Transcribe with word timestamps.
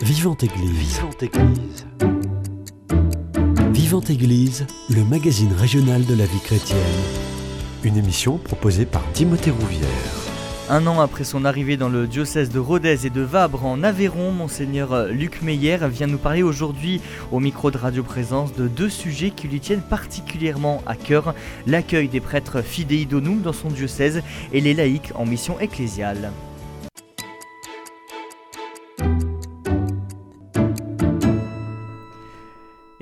Vivante 0.00 0.44
Église. 0.44 0.98
Vivante 0.98 1.22
Église. 1.22 1.86
Vivante 3.72 4.10
Église, 4.10 4.66
le 4.90 5.04
magazine 5.04 5.52
régional 5.52 6.04
de 6.04 6.14
la 6.14 6.24
vie 6.24 6.40
chrétienne. 6.40 6.78
Une 7.82 7.96
émission 7.96 8.38
proposée 8.38 8.86
par 8.86 9.02
Timothée 9.12 9.50
Rouvière. 9.50 9.88
Un 10.70 10.86
an 10.86 11.00
après 11.00 11.24
son 11.24 11.44
arrivée 11.44 11.76
dans 11.76 11.88
le 11.88 12.06
diocèse 12.06 12.50
de 12.50 12.58
Rodez 12.58 13.06
et 13.06 13.10
de 13.10 13.22
Vabre 13.22 13.64
en 13.64 13.82
Aveyron, 13.82 14.30
monseigneur 14.30 15.06
Luc 15.06 15.42
Meyer 15.42 15.78
vient 15.90 16.06
nous 16.06 16.18
parler 16.18 16.42
aujourd'hui 16.42 17.00
au 17.32 17.40
micro 17.40 17.70
de 17.70 17.78
Radio 17.78 18.02
Présence 18.02 18.54
de 18.54 18.68
deux 18.68 18.90
sujets 18.90 19.30
qui 19.30 19.48
lui 19.48 19.60
tiennent 19.60 19.82
particulièrement 19.82 20.82
à 20.86 20.94
cœur, 20.94 21.34
l'accueil 21.66 22.08
des 22.08 22.20
prêtres 22.20 22.62
fidei 22.62 23.04
donum 23.06 23.40
dans 23.40 23.52
son 23.52 23.68
diocèse 23.68 24.22
et 24.52 24.60
les 24.60 24.74
laïcs 24.74 25.12
en 25.14 25.24
mission 25.24 25.58
ecclésiale. 25.58 26.30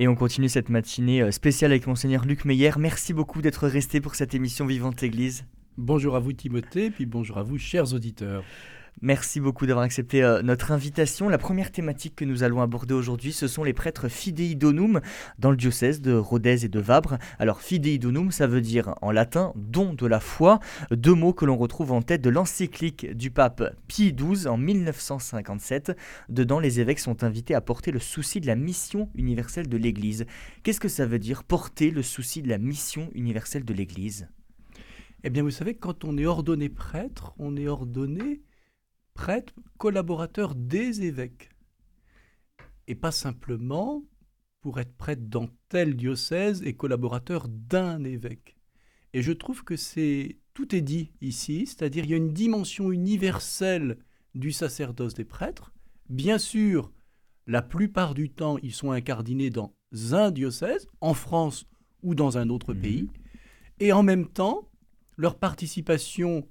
Et 0.06 0.08
on 0.08 0.14
continue 0.14 0.48
cette 0.48 0.68
matinée 0.68 1.32
spéciale 1.32 1.72
avec 1.72 1.88
monseigneur 1.88 2.24
Luc 2.24 2.44
Meyer. 2.44 2.70
Merci 2.78 3.12
beaucoup 3.12 3.42
d'être 3.42 3.66
resté 3.66 4.00
pour 4.00 4.14
cette 4.14 4.36
émission 4.36 4.64
Vivante 4.64 5.02
Église. 5.02 5.44
Bonjour 5.76 6.14
à 6.14 6.20
vous 6.20 6.32
Timothée, 6.32 6.90
puis 6.90 7.06
bonjour 7.06 7.38
à 7.38 7.42
vous 7.42 7.58
chers 7.58 7.92
auditeurs. 7.92 8.44
Merci 9.02 9.40
beaucoup 9.40 9.66
d'avoir 9.66 9.84
accepté 9.84 10.22
euh, 10.22 10.40
notre 10.40 10.72
invitation. 10.72 11.28
La 11.28 11.36
première 11.36 11.70
thématique 11.70 12.16
que 12.16 12.24
nous 12.24 12.42
allons 12.42 12.62
aborder 12.62 12.94
aujourd'hui, 12.94 13.34
ce 13.34 13.46
sont 13.46 13.62
les 13.62 13.74
prêtres 13.74 14.08
fidei 14.08 14.54
donum 14.54 15.02
dans 15.38 15.50
le 15.50 15.58
diocèse 15.58 16.00
de 16.00 16.14
Rodez 16.14 16.64
et 16.64 16.68
de 16.68 16.80
Vabre. 16.80 17.18
Alors 17.38 17.60
fidei 17.60 17.98
donum, 17.98 18.30
ça 18.30 18.46
veut 18.46 18.62
dire 18.62 18.94
en 19.02 19.10
latin 19.10 19.52
don 19.54 19.92
de 19.92 20.06
la 20.06 20.18
foi, 20.18 20.60
deux 20.90 21.12
mots 21.12 21.34
que 21.34 21.44
l'on 21.44 21.58
retrouve 21.58 21.92
en 21.92 22.00
tête 22.00 22.22
de 22.22 22.30
l'encyclique 22.30 23.14
du 23.14 23.30
pape 23.30 23.76
Pie 23.86 24.14
XII 24.14 24.48
en 24.48 24.56
1957. 24.56 25.94
Dedans, 26.30 26.58
les 26.58 26.80
évêques 26.80 27.00
sont 27.00 27.22
invités 27.22 27.54
à 27.54 27.60
porter 27.60 27.90
le 27.90 28.00
souci 28.00 28.40
de 28.40 28.46
la 28.46 28.56
mission 28.56 29.10
universelle 29.14 29.68
de 29.68 29.76
l'Église. 29.76 30.24
Qu'est-ce 30.62 30.80
que 30.80 30.88
ça 30.88 31.04
veut 31.04 31.18
dire 31.18 31.44
porter 31.44 31.90
le 31.90 32.00
souci 32.00 32.40
de 32.40 32.48
la 32.48 32.56
mission 32.56 33.10
universelle 33.14 33.66
de 33.66 33.74
l'Église? 33.74 34.26
Eh 35.22 35.28
bien, 35.28 35.42
vous 35.42 35.50
savez, 35.50 35.74
quand 35.74 36.04
on 36.04 36.16
est 36.16 36.24
ordonné 36.24 36.70
prêtre, 36.70 37.34
on 37.38 37.58
est 37.58 37.68
ordonné 37.68 38.40
prêtre, 39.16 39.54
collaborateur 39.78 40.54
des 40.54 41.02
évêques. 41.02 41.50
Et 42.86 42.94
pas 42.94 43.10
simplement 43.10 44.04
pour 44.60 44.78
être 44.78 44.94
prêtre 44.96 45.28
dans 45.28 45.48
tel 45.68 45.96
diocèse 45.96 46.62
et 46.62 46.74
collaborateur 46.74 47.48
d'un 47.48 48.04
évêque. 48.04 48.56
Et 49.12 49.22
je 49.22 49.32
trouve 49.32 49.64
que 49.64 49.76
c'est 49.76 50.38
tout 50.54 50.74
est 50.74 50.82
dit 50.82 51.12
ici, 51.20 51.66
c'est-à-dire 51.66 52.04
il 52.04 52.10
y 52.10 52.14
a 52.14 52.18
une 52.18 52.32
dimension 52.32 52.92
universelle 52.92 53.98
du 54.34 54.52
sacerdoce 54.52 55.14
des 55.14 55.24
prêtres. 55.24 55.72
Bien 56.08 56.38
sûr, 56.38 56.92
la 57.46 57.62
plupart 57.62 58.14
du 58.14 58.30
temps, 58.30 58.58
ils 58.58 58.74
sont 58.74 58.90
incardinés 58.90 59.50
dans 59.50 59.74
un 60.12 60.30
diocèse, 60.30 60.86
en 61.00 61.14
France 61.14 61.66
ou 62.02 62.14
dans 62.14 62.38
un 62.38 62.48
autre 62.48 62.74
mmh. 62.74 62.80
pays. 62.80 63.10
Et 63.80 63.92
en 63.92 64.02
même 64.02 64.26
temps, 64.28 64.70
leur 65.16 65.38
participation 65.38 66.48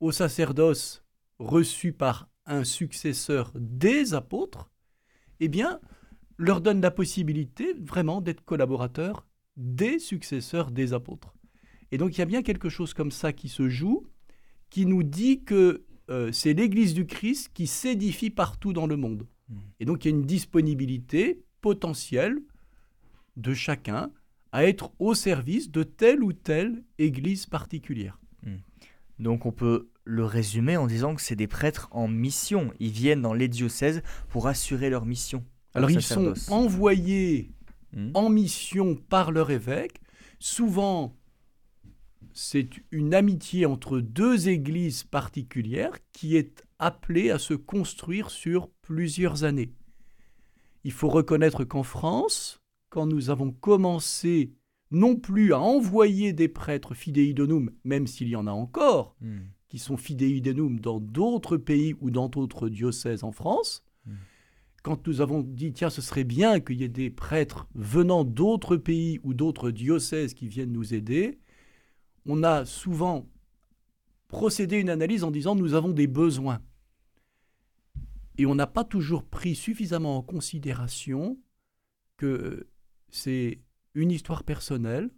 au 0.00 0.12
sacerdoce 0.12 0.99
reçu 1.40 1.92
par 1.92 2.28
un 2.46 2.64
successeur 2.64 3.52
des 3.54 4.14
apôtres, 4.14 4.70
eh 5.40 5.48
bien, 5.48 5.80
leur 6.36 6.60
donne 6.60 6.80
la 6.80 6.90
possibilité 6.90 7.74
vraiment 7.80 8.20
d'être 8.20 8.44
collaborateurs 8.44 9.26
des 9.56 9.98
successeurs 9.98 10.70
des 10.70 10.92
apôtres. 10.92 11.34
Et 11.90 11.98
donc 11.98 12.16
il 12.16 12.18
y 12.18 12.22
a 12.22 12.26
bien 12.26 12.42
quelque 12.42 12.68
chose 12.68 12.94
comme 12.94 13.10
ça 13.10 13.32
qui 13.32 13.48
se 13.48 13.68
joue, 13.68 14.06
qui 14.70 14.86
nous 14.86 15.02
dit 15.02 15.42
que 15.42 15.84
euh, 16.08 16.30
c'est 16.32 16.54
l'Église 16.54 16.94
du 16.94 17.06
Christ 17.06 17.50
qui 17.52 17.66
s'édifie 17.66 18.30
partout 18.30 18.72
dans 18.72 18.86
le 18.86 18.96
monde. 18.96 19.26
Et 19.80 19.84
donc 19.84 20.04
il 20.04 20.08
y 20.08 20.14
a 20.14 20.16
une 20.16 20.26
disponibilité 20.26 21.42
potentielle 21.60 22.38
de 23.36 23.52
chacun 23.52 24.12
à 24.52 24.64
être 24.64 24.92
au 24.98 25.14
service 25.14 25.70
de 25.70 25.82
telle 25.82 26.22
ou 26.22 26.32
telle 26.32 26.84
église 26.98 27.46
particulière. 27.46 28.20
Hmm. 28.44 28.58
Donc 29.18 29.46
on 29.46 29.52
peut 29.52 29.89
le 30.04 30.24
résumer 30.24 30.76
en 30.76 30.86
disant 30.86 31.14
que 31.14 31.22
c'est 31.22 31.36
des 31.36 31.46
prêtres 31.46 31.88
en 31.90 32.08
mission. 32.08 32.72
Ils 32.80 32.90
viennent 32.90 33.22
dans 33.22 33.34
les 33.34 33.48
diocèses 33.48 34.02
pour 34.28 34.48
assurer 34.48 34.90
leur 34.90 35.06
mission. 35.06 35.44
Alors 35.74 35.90
ils 35.90 36.02
sont 36.02 36.34
envoyés 36.48 37.52
hmm. 37.94 38.10
en 38.14 38.28
mission 38.28 38.96
par 38.96 39.30
leur 39.30 39.50
évêque. 39.50 40.00
Souvent, 40.38 41.16
c'est 42.32 42.70
une 42.90 43.14
amitié 43.14 43.66
entre 43.66 44.00
deux 44.00 44.48
églises 44.48 45.04
particulières 45.04 45.98
qui 46.12 46.36
est 46.36 46.64
appelée 46.78 47.30
à 47.30 47.38
se 47.38 47.54
construire 47.54 48.30
sur 48.30 48.70
plusieurs 48.82 49.44
années. 49.44 49.74
Il 50.84 50.92
faut 50.92 51.08
reconnaître 51.08 51.64
qu'en 51.64 51.82
France, 51.82 52.62
quand 52.88 53.06
nous 53.06 53.30
avons 53.30 53.52
commencé 53.52 54.54
non 54.90 55.14
plus 55.14 55.52
à 55.52 55.60
envoyer 55.60 56.32
des 56.32 56.48
prêtres 56.48 56.94
fidei 56.94 57.32
donum, 57.32 57.70
même 57.84 58.06
s'il 58.06 58.28
y 58.28 58.36
en 58.36 58.46
a 58.46 58.52
encore, 58.52 59.14
hmm. 59.20 59.40
Qui 59.70 59.78
sont 59.78 59.96
fidei 59.96 60.40
donum 60.40 60.80
dans 60.80 61.00
d'autres 61.00 61.56
pays 61.56 61.94
ou 62.00 62.10
dans 62.10 62.28
d'autres 62.28 62.68
diocèses 62.68 63.24
en 63.24 63.32
France, 63.32 63.82
hmm. 64.04 64.14
quand 64.82 65.06
nous 65.06 65.20
avons 65.22 65.42
dit, 65.42 65.72
tiens, 65.72 65.90
ce 65.90 66.02
serait 66.02 66.24
bien 66.24 66.60
qu'il 66.60 66.80
y 66.80 66.84
ait 66.84 66.88
des 66.88 67.08
prêtres 67.08 67.68
venant 67.74 68.24
d'autres 68.24 68.76
pays 68.76 69.20
ou 69.22 69.32
d'autres 69.32 69.70
diocèses 69.70 70.34
qui 70.34 70.48
viennent 70.48 70.72
nous 70.72 70.92
aider, 70.92 71.38
on 72.26 72.42
a 72.42 72.66
souvent 72.66 73.28
procédé 74.28 74.76
une 74.76 74.90
analyse 74.90 75.24
en 75.24 75.30
disant, 75.30 75.54
nous 75.54 75.74
avons 75.74 75.90
des 75.90 76.06
besoins. 76.06 76.60
Et 78.36 78.46
on 78.46 78.54
n'a 78.54 78.66
pas 78.66 78.84
toujours 78.84 79.24
pris 79.24 79.54
suffisamment 79.54 80.18
en 80.18 80.22
considération 80.22 81.38
que 82.16 82.68
c'est 83.08 83.60
une 83.94 84.10
histoire 84.10 84.44
personnelle, 84.44 85.10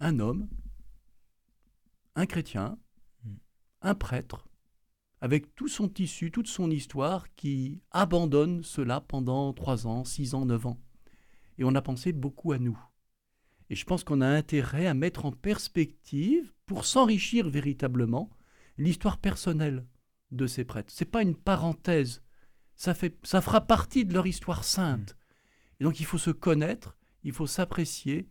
un 0.00 0.18
homme, 0.18 0.48
un 2.16 2.26
chrétien. 2.26 2.78
Un 3.84 3.94
prêtre, 3.94 4.48
avec 5.20 5.54
tout 5.54 5.68
son 5.68 5.88
tissu, 5.88 6.30
toute 6.30 6.48
son 6.48 6.70
histoire, 6.70 7.32
qui 7.34 7.80
abandonne 7.92 8.62
cela 8.62 9.00
pendant 9.00 9.52
trois 9.52 9.86
ans, 9.86 10.04
six 10.04 10.34
ans, 10.34 10.46
neuf 10.46 10.66
ans. 10.66 10.80
Et 11.58 11.64
on 11.64 11.74
a 11.74 11.82
pensé 11.82 12.12
beaucoup 12.12 12.52
à 12.52 12.58
nous. 12.58 12.78
Et 13.70 13.76
je 13.76 13.84
pense 13.84 14.04
qu'on 14.04 14.20
a 14.20 14.28
intérêt 14.28 14.86
à 14.86 14.94
mettre 14.94 15.24
en 15.24 15.32
perspective, 15.32 16.52
pour 16.66 16.84
s'enrichir 16.84 17.48
véritablement, 17.48 18.30
l'histoire 18.76 19.18
personnelle 19.18 19.86
de 20.30 20.46
ces 20.46 20.64
prêtres. 20.64 20.92
Ce 20.92 21.04
n'est 21.04 21.10
pas 21.10 21.22
une 21.22 21.36
parenthèse, 21.36 22.22
ça, 22.76 22.94
fait, 22.94 23.16
ça 23.22 23.40
fera 23.40 23.60
partie 23.60 24.04
de 24.04 24.14
leur 24.14 24.26
histoire 24.26 24.64
sainte. 24.64 25.14
Hmm. 25.14 25.74
Et 25.80 25.84
donc 25.84 26.00
il 26.00 26.06
faut 26.06 26.18
se 26.18 26.30
connaître, 26.30 26.96
il 27.22 27.32
faut 27.32 27.46
s'apprécier 27.46 28.28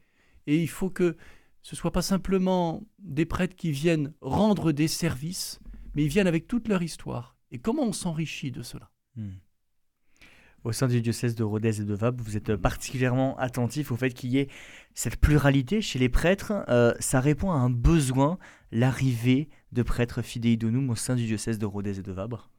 et 0.48 0.62
il 0.62 0.70
faut 0.70 0.90
que 0.90 1.16
ce 1.64 1.76
soit 1.76 1.92
pas 1.92 2.02
simplement 2.02 2.84
des 3.00 3.26
prêtres 3.26 3.56
qui 3.56 3.72
viennent 3.72 4.14
rendre 4.22 4.72
des 4.72 4.90
services, 4.90 5.60
mais 5.96 6.04
ils 6.04 6.10
viennent 6.10 6.28
avec 6.28 6.48
toute 6.48 6.68
leur 6.68 6.84
histoire. 6.84 7.38
Et 7.52 7.58
comment 7.58 7.84
on 7.84 7.94
s'enrichit 7.94 8.52
de 8.52 8.62
cela? 8.62 8.92
Hmm. 9.16 9.32
Au 10.64 10.72
sein 10.72 10.88
du 10.88 11.02
diocèse 11.02 11.36
de 11.36 11.44
Rodez 11.44 11.82
et 11.82 11.84
de 11.84 11.94
Vabre, 11.94 12.24
vous 12.24 12.38
êtes 12.38 12.56
particulièrement 12.56 13.38
attentif 13.38 13.92
au 13.92 13.98
fait 13.98 14.12
qu'il 14.12 14.32
y 14.32 14.38
ait 14.38 14.48
cette 14.94 15.18
pluralité 15.18 15.82
chez 15.82 16.00
les 16.00 16.10
prêtres. 16.10 16.54
Euh, 16.70 16.94
ça 17.00 17.20
répond 17.20 17.52
à 17.52 17.56
un 17.56 17.70
besoin, 17.70 18.38
l'arrivée 18.72 19.50
de 19.72 19.84
prêtres 19.84 20.22
fidei 20.22 20.56
donum 20.56 20.90
au 20.90 20.96
sein 20.96 21.16
du 21.16 21.26
diocèse 21.26 21.60
de 21.60 21.66
Rodez 21.66 22.00
et 22.00 22.02
de 22.02 22.12
Vabre 22.12 22.50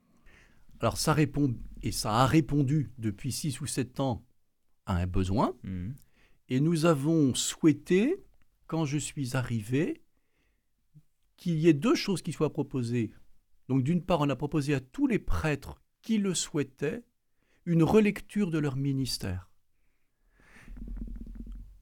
Alors 0.80 0.98
ça 0.98 1.14
répond, 1.14 1.54
et 1.82 1.92
ça 1.92 2.12
a 2.12 2.26
répondu 2.26 2.90
depuis 2.98 3.32
6 3.32 3.60
ou 3.60 3.66
7 3.66 4.00
ans 4.00 4.24
à 4.86 4.96
un 4.96 5.06
besoin. 5.06 5.54
Hmm. 5.62 5.92
Et 6.50 6.60
nous 6.60 6.84
avons 6.84 7.34
souhaité, 7.34 8.22
quand 8.66 8.84
je 8.84 8.98
suis 8.98 9.36
arrivé, 9.36 10.02
qu'il 11.36 11.58
y 11.58 11.68
ait 11.68 11.74
deux 11.74 11.94
choses 11.94 12.22
qui 12.22 12.32
soient 12.32 12.52
proposées. 12.52 13.12
Donc 13.68 13.82
d'une 13.82 14.02
part, 14.02 14.20
on 14.20 14.28
a 14.28 14.36
proposé 14.36 14.74
à 14.74 14.80
tous 14.80 15.06
les 15.06 15.18
prêtres 15.18 15.82
qui 16.02 16.18
le 16.18 16.34
souhaitaient 16.34 17.04
une 17.66 17.82
relecture 17.82 18.50
de 18.50 18.58
leur 18.58 18.76
ministère. 18.76 19.50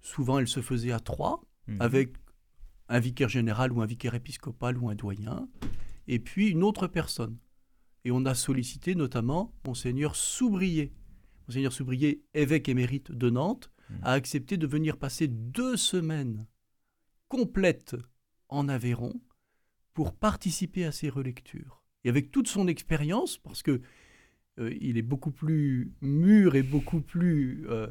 Souvent, 0.01 0.39
elle 0.39 0.49
se 0.49 0.63
faisait 0.63 0.93
à 0.93 1.01
trois, 1.01 1.45
mhm. 1.67 1.81
avec 1.81 2.15
un 2.89 3.01
vicaire 3.01 3.29
général 3.29 3.73
ou 3.73 3.81
un 3.81 3.87
vicaire 3.87 4.15
épiscopal 4.15 4.77
ou 4.79 4.89
un 4.91 4.95
doyen, 4.95 5.49
et 6.09 6.19
puis 6.19 6.51
une 6.51 6.63
autre 6.63 6.87
personne. 6.87 7.39
Et 8.05 8.11
on 8.11 8.25
a 8.27 8.35
sollicité 8.35 8.95
notamment 8.95 9.55
Monseigneur 9.65 10.17
Soubrier. 10.17 10.93
Monseigneur 11.49 11.73
Soubrier, 11.73 12.25
évêque 12.35 12.69
émérite 12.69 13.13
de 13.13 13.31
Nantes, 13.31 13.71
a 14.03 14.13
accepté 14.13 14.57
de 14.57 14.67
venir 14.67 14.97
passer 14.97 15.29
deux 15.29 15.77
semaines 15.77 16.47
complètes 17.33 17.97
en 18.51 18.69
Aveyron 18.69 19.15
pour 19.95 20.15
participer 20.15 20.85
à 20.85 20.93
ces 20.93 21.09
relectures. 21.09 21.83
Et 22.05 22.11
avec 22.11 22.31
toute 22.31 22.47
son 22.47 22.69
expérience, 22.69 23.39
parce 23.39 23.63
que 23.63 23.81
euh, 24.59 24.77
il 24.83 24.99
est 24.99 25.09
beaucoup 25.13 25.31
plus 25.31 25.95
mûr 26.03 26.57
et 26.57 26.63
beaucoup 26.63 27.01
plus 27.01 27.65
euh, 27.71 27.87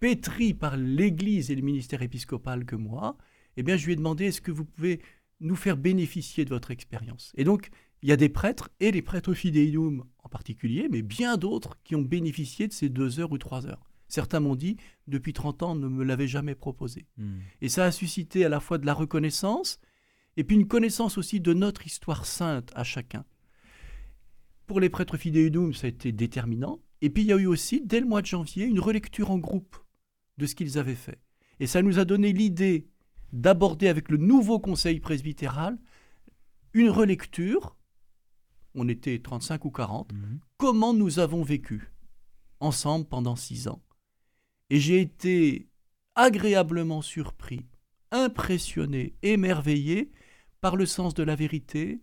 pétri 0.00 0.52
par 0.52 0.76
l'Église 0.76 1.52
et 1.52 1.54
le 1.54 1.62
ministère 1.62 2.02
épiscopal 2.02 2.64
que 2.64 2.74
moi, 2.74 3.16
eh 3.56 3.62
bien, 3.62 3.76
je 3.76 3.86
lui 3.86 3.92
ai 3.92 3.96
demandé 3.96 4.24
est-ce 4.24 4.40
que 4.40 4.50
vous 4.50 4.64
pouvez 4.64 5.00
nous 5.38 5.54
faire 5.54 5.76
bénéficier 5.76 6.44
de 6.44 6.50
votre 6.50 6.72
expérience? 6.72 7.30
Et 7.36 7.44
donc, 7.44 7.70
il 8.02 8.08
y 8.08 8.12
a 8.12 8.16
des 8.16 8.30
prêtres 8.30 8.68
et 8.80 8.90
les 8.90 9.02
prêtres 9.02 9.32
fideium 9.32 10.04
en 10.18 10.28
particulier, 10.28 10.88
mais 10.90 11.02
bien 11.02 11.36
d'autres 11.36 11.78
qui 11.84 11.94
ont 11.94 12.02
bénéficié 12.02 12.66
de 12.66 12.72
ces 12.72 12.88
deux 12.88 13.20
heures 13.20 13.30
ou 13.30 13.38
trois 13.38 13.64
heures. 13.64 13.91
Certains 14.12 14.40
m'ont 14.40 14.56
dit, 14.56 14.76
depuis 15.06 15.32
30 15.32 15.62
ans, 15.62 15.72
on 15.72 15.74
ne 15.74 15.88
me 15.88 16.04
l'avait 16.04 16.26
jamais 16.26 16.54
proposé. 16.54 17.06
Hmm. 17.16 17.38
Et 17.62 17.70
ça 17.70 17.86
a 17.86 17.90
suscité 17.90 18.44
à 18.44 18.50
la 18.50 18.60
fois 18.60 18.76
de 18.76 18.84
la 18.84 18.92
reconnaissance, 18.92 19.80
et 20.36 20.44
puis 20.44 20.54
une 20.54 20.68
connaissance 20.68 21.16
aussi 21.16 21.40
de 21.40 21.54
notre 21.54 21.86
histoire 21.86 22.26
sainte 22.26 22.72
à 22.74 22.84
chacun. 22.84 23.24
Pour 24.66 24.80
les 24.80 24.90
prêtres 24.90 25.16
fidéidum, 25.16 25.72
ça 25.72 25.86
a 25.86 25.88
été 25.88 26.12
déterminant. 26.12 26.82
Et 27.00 27.08
puis 27.08 27.22
il 27.22 27.28
y 27.28 27.32
a 27.32 27.38
eu 27.38 27.46
aussi, 27.46 27.80
dès 27.80 28.00
le 28.00 28.06
mois 28.06 28.20
de 28.20 28.26
janvier, 28.26 28.66
une 28.66 28.80
relecture 28.80 29.30
en 29.30 29.38
groupe 29.38 29.78
de 30.36 30.44
ce 30.44 30.54
qu'ils 30.54 30.76
avaient 30.76 30.94
fait. 30.94 31.18
Et 31.58 31.66
ça 31.66 31.80
nous 31.80 31.98
a 31.98 32.04
donné 32.04 32.34
l'idée 32.34 32.86
d'aborder 33.32 33.88
avec 33.88 34.10
le 34.10 34.18
nouveau 34.18 34.58
conseil 34.58 35.00
presbytéral 35.00 35.78
une 36.74 36.90
relecture, 36.90 37.78
on 38.74 38.90
était 38.90 39.18
35 39.20 39.64
ou 39.64 39.70
40, 39.70 40.12
mhm. 40.12 40.40
comment 40.58 40.92
nous 40.92 41.18
avons 41.18 41.42
vécu 41.42 41.94
ensemble 42.60 43.06
pendant 43.06 43.36
six 43.36 43.68
ans. 43.68 43.82
Et 44.72 44.80
j'ai 44.80 45.02
été 45.02 45.68
agréablement 46.14 47.02
surpris, 47.02 47.66
impressionné, 48.10 49.12
émerveillé 49.20 50.10
par 50.62 50.76
le 50.76 50.86
sens 50.86 51.12
de 51.12 51.22
la 51.22 51.36
vérité, 51.36 52.00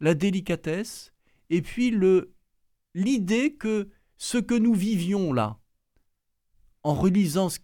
la 0.00 0.14
délicatesse, 0.14 1.12
et 1.48 1.62
puis 1.62 1.92
le 1.92 2.34
l'idée 2.92 3.54
que 3.54 3.88
ce 4.16 4.36
que 4.36 4.56
nous 4.56 4.74
vivions 4.74 5.32
là, 5.32 5.60
en 6.82 6.92
relisant 6.92 7.50
ce, 7.50 7.60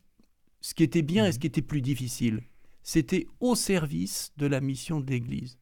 ce 0.60 0.72
qui 0.74 0.84
était 0.84 1.02
bien 1.02 1.26
et 1.26 1.32
ce 1.32 1.38
mhm. 1.38 1.40
qui 1.40 1.46
était 1.48 1.60
plus 1.60 1.82
difficile, 1.82 2.44
c'était 2.84 3.26
au 3.40 3.56
service 3.56 4.32
de 4.36 4.46
la 4.46 4.60
mission 4.60 5.00
de 5.00 5.10
l'Église. 5.10 5.58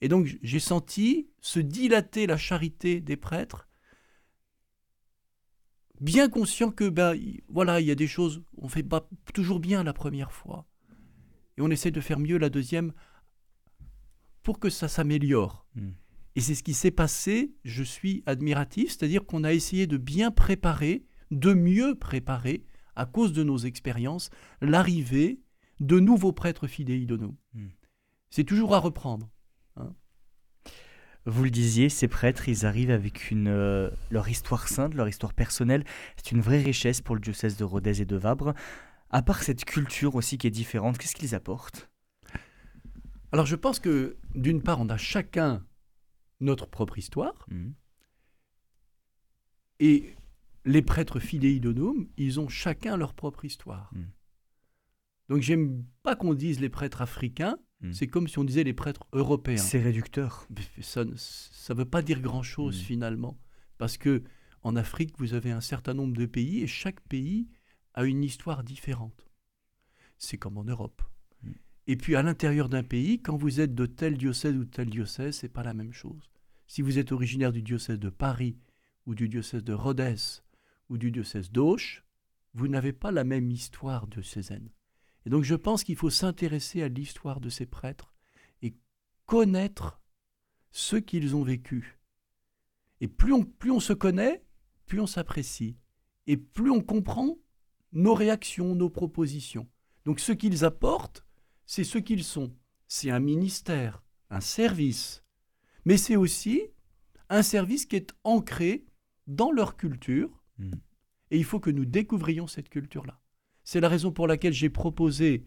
Et 0.00 0.08
donc 0.08 0.34
j'ai 0.42 0.60
senti 0.60 1.28
se 1.42 1.60
dilater 1.60 2.26
la 2.26 2.38
charité 2.38 3.02
des 3.02 3.18
prêtres, 3.18 3.68
bien 6.02 6.28
conscient 6.28 6.70
que 6.70 6.88
ben 6.88 7.16
voilà 7.48 7.80
il 7.80 7.86
y 7.86 7.90
a 7.90 7.94
des 7.94 8.06
choses 8.06 8.42
on 8.58 8.68
fait 8.68 8.82
pas 8.82 9.08
toujours 9.32 9.60
bien 9.60 9.82
la 9.82 9.92
première 9.92 10.32
fois 10.32 10.66
et 11.56 11.62
on 11.62 11.70
essaie 11.70 11.90
de 11.90 12.00
faire 12.00 12.18
mieux 12.18 12.38
la 12.38 12.50
deuxième 12.50 12.92
pour 14.42 14.58
que 14.58 14.70
ça 14.70 14.88
s'améliore. 14.88 15.66
Hmm. 15.74 15.90
Et 16.34 16.40
c'est 16.40 16.54
ce 16.54 16.62
qui 16.62 16.74
s'est 16.74 16.90
passé. 16.90 17.54
Je 17.64 17.82
suis 17.82 18.22
admiratif, 18.26 18.90
c'est-à-dire 18.90 19.26
qu'on 19.26 19.44
a 19.44 19.52
essayé 19.52 19.86
de 19.86 19.96
bien 19.96 20.30
préparer, 20.30 21.04
de 21.30 21.52
mieux 21.52 21.94
préparer, 21.94 22.64
à 22.96 23.06
cause 23.06 23.32
de 23.32 23.42
nos 23.42 23.58
expériences, 23.58 24.30
l'arrivée 24.60 25.40
de 25.80 25.98
nouveaux 25.98 26.32
prêtres 26.32 26.66
fidèles 26.66 27.06
de 27.06 27.16
nous. 27.16 27.36
Hmm. 27.54 27.68
C'est 28.30 28.44
toujours 28.44 28.74
à 28.74 28.78
reprendre. 28.78 29.30
Hein. 29.76 29.94
Vous 31.24 31.44
le 31.44 31.50
disiez, 31.50 31.88
ces 31.88 32.08
prêtres, 32.08 32.48
ils 32.48 32.66
arrivent 32.66 32.90
avec 32.90 33.30
une, 33.30 33.48
euh, 33.48 33.90
leur 34.10 34.28
histoire 34.28 34.68
sainte, 34.68 34.94
leur 34.94 35.08
histoire 35.08 35.34
personnelle. 35.34 35.84
C'est 36.16 36.32
une 36.32 36.40
vraie 36.40 36.60
richesse 36.60 37.00
pour 37.00 37.14
le 37.14 37.20
diocèse 37.20 37.56
de 37.56 37.64
Rodez 37.64 38.02
et 38.02 38.04
de 38.04 38.16
Vabre. 38.16 38.54
À 39.10 39.22
part 39.22 39.42
cette 39.42 39.64
culture 39.64 40.16
aussi 40.16 40.36
qui 40.36 40.48
est 40.48 40.50
différente, 40.50 40.98
qu'est-ce 40.98 41.14
qu'ils 41.14 41.34
apportent? 41.34 41.90
Alors 43.30 43.46
je 43.46 43.56
pense 43.56 43.78
que 43.78 44.16
d'une 44.34 44.62
part, 44.62 44.80
on 44.80 44.88
a 44.88 44.96
chacun 44.96 45.64
notre 46.40 46.66
propre 46.66 46.98
histoire. 46.98 47.46
Mmh. 47.48 47.70
Et 49.80 50.16
les 50.64 50.82
prêtres 50.82 51.18
fidei 51.18 51.60
ils 52.16 52.40
ont 52.40 52.48
chacun 52.48 52.96
leur 52.96 53.14
propre 53.14 53.44
histoire. 53.44 53.90
Mmh. 53.94 54.02
Donc 55.28 55.42
j'aime 55.42 55.84
pas 56.02 56.16
qu'on 56.16 56.34
dise 56.34 56.60
les 56.60 56.68
prêtres 56.68 57.00
africains, 57.00 57.58
Hmm. 57.82 57.92
C'est 57.92 58.06
comme 58.06 58.28
si 58.28 58.38
on 58.38 58.44
disait 58.44 58.64
les 58.64 58.72
prêtres 58.72 59.06
européens. 59.12 59.56
C'est 59.56 59.80
réducteur. 59.80 60.46
Ça 60.80 61.04
ne 61.04 61.74
veut 61.74 61.84
pas 61.84 62.02
dire 62.02 62.20
grand-chose 62.20 62.78
hmm. 62.78 62.84
finalement. 62.84 63.38
Parce 63.78 63.96
que 63.96 64.22
en 64.62 64.76
Afrique, 64.76 65.14
vous 65.18 65.34
avez 65.34 65.50
un 65.50 65.60
certain 65.60 65.92
nombre 65.92 66.16
de 66.16 66.26
pays 66.26 66.62
et 66.62 66.68
chaque 66.68 67.00
pays 67.00 67.48
a 67.94 68.04
une 68.04 68.22
histoire 68.22 68.62
différente. 68.62 69.28
C'est 70.18 70.38
comme 70.38 70.58
en 70.58 70.64
Europe. 70.64 71.02
Hmm. 71.42 71.52
Et 71.88 71.96
puis 71.96 72.14
à 72.14 72.22
l'intérieur 72.22 72.68
d'un 72.68 72.84
pays, 72.84 73.20
quand 73.20 73.36
vous 73.36 73.60
êtes 73.60 73.74
de 73.74 73.86
tel 73.86 74.16
diocèse 74.16 74.56
ou 74.56 74.64
tel 74.64 74.88
diocèse, 74.88 75.36
c'est 75.36 75.48
pas 75.48 75.64
la 75.64 75.74
même 75.74 75.92
chose. 75.92 76.30
Si 76.68 76.82
vous 76.82 76.98
êtes 76.98 77.10
originaire 77.12 77.52
du 77.52 77.62
diocèse 77.62 77.98
de 77.98 78.10
Paris 78.10 78.56
ou 79.06 79.14
du 79.16 79.28
diocèse 79.28 79.64
de 79.64 79.72
Rhodes 79.72 80.16
ou 80.88 80.96
du 80.96 81.10
diocèse 81.10 81.50
d'Auch, 81.50 82.04
vous 82.54 82.68
n'avez 82.68 82.92
pas 82.92 83.10
la 83.10 83.24
même 83.24 83.50
histoire 83.50 84.06
diocésaine. 84.06 84.68
Et 85.26 85.30
donc 85.30 85.44
je 85.44 85.54
pense 85.54 85.84
qu'il 85.84 85.96
faut 85.96 86.10
s'intéresser 86.10 86.82
à 86.82 86.88
l'histoire 86.88 87.40
de 87.40 87.48
ces 87.48 87.66
prêtres 87.66 88.12
et 88.62 88.74
connaître 89.26 90.00
ce 90.70 90.96
qu'ils 90.96 91.36
ont 91.36 91.42
vécu. 91.42 91.98
Et 93.00 93.08
plus 93.08 93.32
on, 93.32 93.44
plus 93.44 93.70
on 93.70 93.80
se 93.80 93.92
connaît, 93.92 94.44
plus 94.86 95.00
on 95.00 95.06
s'apprécie. 95.06 95.76
Et 96.26 96.36
plus 96.36 96.70
on 96.70 96.80
comprend 96.80 97.36
nos 97.92 98.14
réactions, 98.14 98.74
nos 98.74 98.90
propositions. 98.90 99.68
Donc 100.04 100.20
ce 100.20 100.32
qu'ils 100.32 100.64
apportent, 100.64 101.26
c'est 101.66 101.84
ce 101.84 101.98
qu'ils 101.98 102.24
sont. 102.24 102.56
C'est 102.88 103.10
un 103.10 103.20
ministère, 103.20 104.02
un 104.30 104.40
service. 104.40 105.24
Mais 105.84 105.96
c'est 105.96 106.16
aussi 106.16 106.62
un 107.28 107.42
service 107.42 107.86
qui 107.86 107.96
est 107.96 108.12
ancré 108.24 108.84
dans 109.26 109.52
leur 109.52 109.76
culture. 109.76 110.42
Mmh. 110.58 110.72
Et 111.30 111.38
il 111.38 111.44
faut 111.44 111.60
que 111.60 111.70
nous 111.70 111.86
découvrions 111.86 112.46
cette 112.46 112.68
culture-là. 112.68 113.21
C'est 113.64 113.80
la 113.80 113.88
raison 113.88 114.12
pour 114.12 114.26
laquelle 114.26 114.52
j'ai 114.52 114.70
proposé 114.70 115.44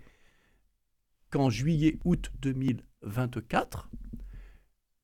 qu'en 1.29 1.49
juillet-août 1.49 2.31
2024, 2.41 3.89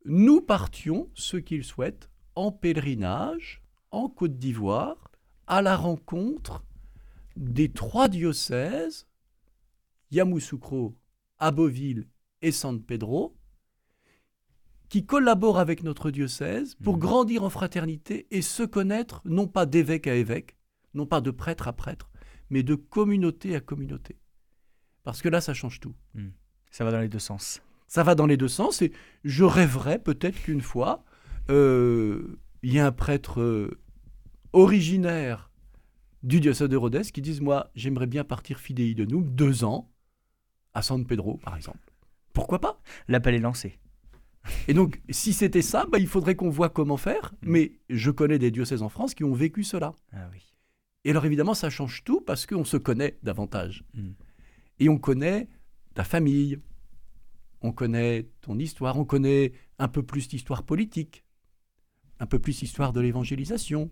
nous 0.06 0.42
partions, 0.42 1.10
ceux 1.14 1.40
qui 1.40 1.58
le 1.58 1.64
souhaitent, 1.64 2.10
en 2.36 2.52
pèlerinage 2.52 3.62
en 3.92 4.10
Côte 4.10 4.38
d'Ivoire 4.38 5.12
à 5.48 5.62
la 5.62 5.76
rencontre 5.76 6.64
des 7.36 7.72
trois 7.72 8.08
diocèses, 8.08 9.08
Yamoussoukro, 10.12 10.96
Aboville 11.40 12.08
et 12.42 12.52
San 12.52 12.82
Pedro, 12.82 13.36
qui 14.90 15.06
collaborent 15.06 15.60
avec 15.60 15.84
notre 15.84 16.12
diocèse 16.12 16.76
pour 16.76 16.98
mmh. 16.98 17.00
grandir 17.00 17.44
en 17.44 17.50
fraternité 17.50 18.28
et 18.32 18.42
se 18.42 18.64
connaître 18.64 19.22
non 19.26 19.48
pas 19.48 19.66
d'évêque 19.66 20.08
à 20.08 20.16
évêque, 20.16 20.58
non 20.94 21.06
pas 21.06 21.22
de 21.22 21.32
prêtre 21.32 21.68
à 21.68 21.74
prêtre, 21.74 22.11
mais 22.52 22.62
de 22.62 22.76
communauté 22.76 23.56
à 23.56 23.62
communauté. 23.62 24.18
Parce 25.04 25.24
que 25.24 25.30
là, 25.30 25.42
ça 25.42 25.56
change 25.56 25.80
tout. 25.80 25.96
Hmm. 26.14 26.30
Ça 26.70 26.86
va 26.86 26.92
dans 26.92 27.00
les 27.00 27.10
deux 27.10 27.18
sens. 27.20 27.64
Ça 27.88 28.04
va 28.04 28.14
dans 28.14 28.28
les 28.28 28.38
deux 28.38 28.48
sens 28.48 28.82
et 28.82 28.92
je 29.24 29.44
rêverais 29.44 30.00
peut-être 30.00 30.40
qu'une 30.44 30.62
fois, 30.62 31.04
euh, 31.50 32.40
il 32.62 32.74
y 32.74 32.80
a 32.80 32.86
un 32.86 32.92
prêtre 32.92 33.42
euh, 33.42 33.80
originaire 34.54 35.50
du 36.24 36.40
diocèse 36.40 36.70
de 36.70 36.78
Rhodes 36.78 37.02
qui 37.12 37.22
dise 37.22 37.42
Moi, 37.42 37.72
j'aimerais 37.74 38.06
bien 38.06 38.24
partir 38.24 38.60
fidèle 38.60 38.96
de 38.96 39.06
nous 39.06 39.24
deux 39.24 39.64
ans 39.64 39.90
à 40.74 40.82
San 40.82 41.06
Pedro, 41.06 41.38
par 41.38 41.56
exemple. 41.56 41.92
Pourquoi 42.34 42.60
pas? 42.60 42.80
L'appel 43.08 43.34
est 43.34 43.40
lancé. 43.40 43.80
Et 44.68 44.74
donc, 44.74 45.02
si 45.10 45.34
c'était 45.34 45.62
ça, 45.62 45.86
bah, 45.92 46.00
il 46.00 46.08
faudrait 46.08 46.36
qu'on 46.36 46.50
voit 46.50 46.70
comment 46.70 46.98
faire. 46.98 47.34
Hmm. 47.42 47.52
Mais 47.52 47.72
je 47.90 48.12
connais 48.12 48.40
des 48.40 48.52
diocèses 48.52 48.84
en 48.84 48.90
France 48.90 49.14
qui 49.16 49.24
ont 49.24 49.34
vécu 49.34 49.64
cela. 49.64 49.94
Ah 50.14 50.30
oui. 50.32 50.51
Et 51.04 51.12
alors 51.12 51.26
évidemment, 51.26 51.54
ça 51.54 51.70
change 51.70 52.04
tout 52.04 52.22
parce 52.22 52.46
qu'on 52.46 52.66
se 52.66 52.78
connaît 52.78 53.18
davantage. 53.24 53.84
Mm. 53.94 54.12
Et 54.80 54.90
on 54.90 54.98
connaît 54.98 55.50
ta 55.94 56.04
famille, 56.04 56.60
on 57.62 57.72
connaît 57.72 58.30
ton 58.42 58.58
histoire, 58.58 58.98
on 58.98 59.06
connaît 59.06 59.54
un 59.80 59.88
peu 59.88 60.04
plus 60.04 60.32
l'histoire 60.32 60.64
politique, 60.64 61.24
un 62.20 62.26
peu 62.26 62.40
plus 62.40 62.62
l'histoire 62.62 62.94
de 62.94 63.02
l'évangélisation, 63.02 63.92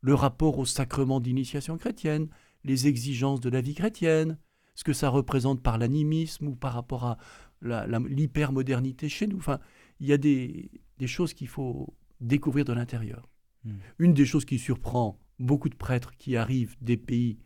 le 0.00 0.14
rapport 0.14 0.58
au 0.58 0.64
sacrement 0.64 1.20
d'initiation 1.20 1.76
chrétienne, 1.76 2.28
les 2.64 2.86
exigences 2.86 3.40
de 3.40 3.50
la 3.50 3.60
vie 3.60 3.74
chrétienne, 3.74 4.38
ce 4.74 4.84
que 4.84 4.92
ça 4.92 5.08
représente 5.08 5.62
par 5.62 5.78
l'animisme 5.78 6.48
ou 6.48 6.56
par 6.56 6.72
rapport 6.72 7.04
à 7.04 7.18
l'hypermodernité 7.60 9.08
chez 9.08 9.26
nous. 9.26 9.36
Enfin, 9.36 9.58
il 9.98 10.06
y 10.06 10.12
a 10.12 10.16
des, 10.16 10.70
choses 11.06 11.34
qu'il 11.34 11.48
faut 11.48 11.94
découvrir 12.20 12.64
de 12.64 12.72
l'intérieur. 12.72 13.28
Mm. 13.64 13.72
Une 13.98 14.14
des 14.14 14.26
choses 14.26 14.44
qui 14.44 14.58
surprend 14.58 15.18
beaucoup 15.40 15.68
de 15.68 15.74
prêtres 15.74 16.12
qui 16.16 16.36
arrivent 16.36 16.76
des 16.80 16.96
pays 16.96 17.38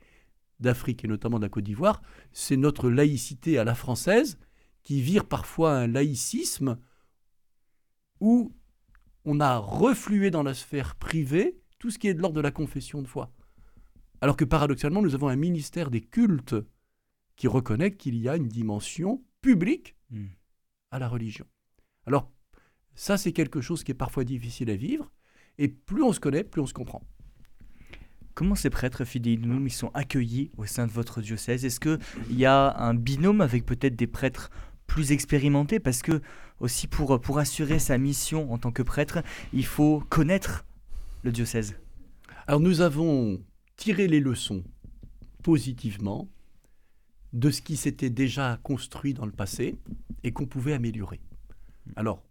d'Afrique 0.60 1.04
et 1.04 1.08
notamment 1.08 1.38
de 1.38 1.44
la 1.44 1.48
Côte 1.48 1.64
d'Ivoire, 1.64 2.02
c'est 2.32 2.56
notre 2.56 2.90
laïcité 2.90 3.58
à 3.58 3.64
la 3.64 3.74
française 3.74 4.38
qui 4.82 5.00
vire 5.00 5.26
parfois 5.26 5.76
un 5.76 5.86
laïcisme 5.86 6.78
où 8.20 8.54
on 9.24 9.40
a 9.40 9.56
reflué 9.56 10.30
dans 10.30 10.42
la 10.42 10.54
sphère 10.54 10.96
privée 10.96 11.58
tout 11.78 11.90
ce 11.90 11.98
qui 11.98 12.08
est 12.08 12.14
de 12.14 12.20
l'ordre 12.20 12.36
de 12.36 12.40
la 12.40 12.50
confession 12.50 13.02
de 13.02 13.08
foi. 13.08 13.32
Alors 14.20 14.36
que 14.36 14.44
paradoxalement, 14.44 15.02
nous 15.02 15.14
avons 15.14 15.28
un 15.28 15.36
ministère 15.36 15.90
des 15.90 16.00
cultes 16.00 16.56
qui 17.36 17.48
reconnaît 17.48 17.94
qu'il 17.96 18.16
y 18.16 18.28
a 18.28 18.36
une 18.36 18.48
dimension 18.48 19.22
publique 19.40 19.96
hmm. 20.10 20.26
à 20.90 20.98
la 20.98 21.08
religion. 21.08 21.46
Alors, 22.06 22.30
ça, 22.94 23.18
c'est 23.18 23.32
quelque 23.32 23.60
chose 23.60 23.82
qui 23.82 23.92
est 23.92 23.94
parfois 23.94 24.24
difficile 24.24 24.70
à 24.70 24.76
vivre, 24.76 25.10
et 25.58 25.68
plus 25.68 26.02
on 26.02 26.12
se 26.12 26.20
connaît, 26.20 26.44
plus 26.44 26.62
on 26.62 26.66
se 26.66 26.74
comprend. 26.74 27.02
Comment 28.34 28.56
ces 28.56 28.70
prêtres 28.70 29.04
fidéinum 29.04 29.66
ils 29.66 29.72
sont 29.72 29.90
accueillis 29.94 30.50
au 30.56 30.66
sein 30.66 30.86
de 30.86 30.92
votre 30.92 31.20
diocèse? 31.20 31.64
Est-ce 31.64 31.78
qu'il 31.78 31.98
y 32.30 32.46
a 32.46 32.76
un 32.78 32.94
binôme 32.94 33.40
avec 33.40 33.64
peut-être 33.64 33.94
des 33.94 34.08
prêtres 34.08 34.50
plus 34.86 35.12
expérimentés? 35.12 35.78
Parce 35.78 36.02
que 36.02 36.20
aussi 36.58 36.88
pour, 36.88 37.20
pour 37.20 37.38
assurer 37.38 37.78
sa 37.78 37.96
mission 37.96 38.52
en 38.52 38.58
tant 38.58 38.72
que 38.72 38.82
prêtre, 38.82 39.22
il 39.52 39.64
faut 39.64 40.02
connaître 40.08 40.64
le 41.22 41.30
diocèse. 41.30 41.76
Alors 42.46 42.60
nous 42.60 42.80
avons 42.80 43.40
tiré 43.76 44.08
les 44.08 44.20
leçons 44.20 44.64
positivement 45.42 46.28
de 47.32 47.50
ce 47.50 47.62
qui 47.62 47.76
s'était 47.76 48.10
déjà 48.10 48.58
construit 48.62 49.14
dans 49.14 49.26
le 49.26 49.32
passé 49.32 49.76
et 50.22 50.32
qu'on 50.32 50.46
pouvait 50.46 50.72
améliorer. 50.72 51.20
Alors, 51.96 52.22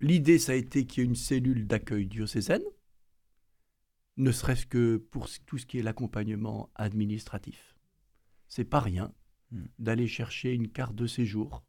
l'idée, 0.00 0.38
ça 0.38 0.52
a 0.52 0.54
été 0.54 0.84
qu'il 0.84 1.02
y 1.02 1.06
ait 1.06 1.08
une 1.08 1.16
cellule 1.16 1.66
d'accueil 1.66 2.06
diocésaine, 2.06 2.62
ne 4.18 4.32
serait-ce 4.32 4.66
que 4.66 4.96
pour 4.96 5.28
tout 5.46 5.58
ce 5.58 5.66
qui 5.66 5.78
est 5.78 5.82
l'accompagnement 5.82 6.70
administratif. 6.74 7.76
C'est 8.48 8.64
pas 8.64 8.80
rien 8.80 9.12
hmm. 9.52 9.64
d'aller 9.78 10.08
chercher 10.08 10.52
une 10.52 10.68
carte 10.68 10.94
de 10.94 11.06
séjour 11.06 11.64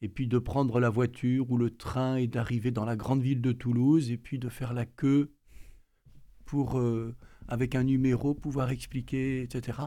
et 0.00 0.08
puis 0.08 0.26
de 0.26 0.38
prendre 0.38 0.80
la 0.80 0.90
voiture 0.90 1.50
ou 1.50 1.58
le 1.58 1.70
train 1.70 2.16
et 2.16 2.26
d'arriver 2.26 2.72
dans 2.72 2.84
la 2.84 2.96
grande 2.96 3.22
ville 3.22 3.40
de 3.40 3.52
Toulouse 3.52 4.10
et 4.10 4.16
puis 4.16 4.38
de 4.38 4.48
faire 4.48 4.72
la 4.72 4.86
queue 4.86 5.32
pour, 6.44 6.78
euh, 6.78 7.14
avec 7.46 7.74
un 7.74 7.84
numéro, 7.84 8.34
pouvoir 8.34 8.70
expliquer, 8.70 9.42
etc., 9.42 9.78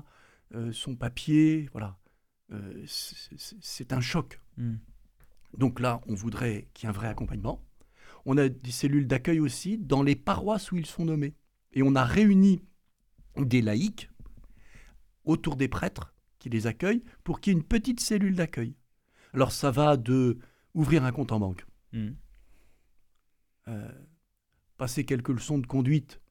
euh, 0.53 0.72
son 0.72 0.95
papier. 0.95 1.67
Voilà. 1.74 2.00
Euh, 2.51 2.86
c'est 2.86 3.91
un 3.91 4.01
choc. 4.01 4.39
Hmm. 4.57 4.75
Donc 5.57 5.79
là, 5.79 6.00
on 6.07 6.13
voudrait 6.13 6.69
qu'il 6.74 6.88
y 6.88 6.88
ait 6.88 6.89
un 6.89 6.98
vrai 6.98 7.07
accompagnement. 7.07 7.65
On 8.25 8.38
a 8.38 8.50
des 8.50 8.72
cellules 8.72 9.07
d'accueil 9.07 9.39
aussi 9.39 9.77
dans 9.77 10.03
les 10.03 10.15
paroisses 10.15 10.72
où 10.72 10.77
ils 10.77 10.86
sont 10.86 11.05
nommés. 11.05 11.36
Et 11.75 11.84
on 11.84 11.96
a 11.96 12.03
réuni 12.03 12.62
des 13.38 13.62
laïcs 13.62 14.10
autour 15.25 15.55
des 15.55 15.67
prêtres 15.67 16.13
qui 16.39 16.50
les 16.50 16.67
accueillent 16.67 17.03
pour 17.24 17.39
qu'il 17.39 17.53
y 17.53 17.55
ait 17.55 17.60
une 17.60 17.65
petite 17.65 18.00
cellule 18.00 18.36
d'accueil. 18.36 18.75
Alors 19.34 19.51
ça 19.51 19.72
va 19.72 19.98
de 19.98 20.38
ouvrir 20.74 21.03
un 21.03 21.12
compte 21.12 21.32
en 21.32 21.39
banque, 21.39 21.65
hmm. 21.91 22.10
euh, 23.67 23.91
passer 24.77 25.03
quelques 25.03 25.29
leçons 25.29 25.58
de 25.58 25.67
conduite, 25.67 26.22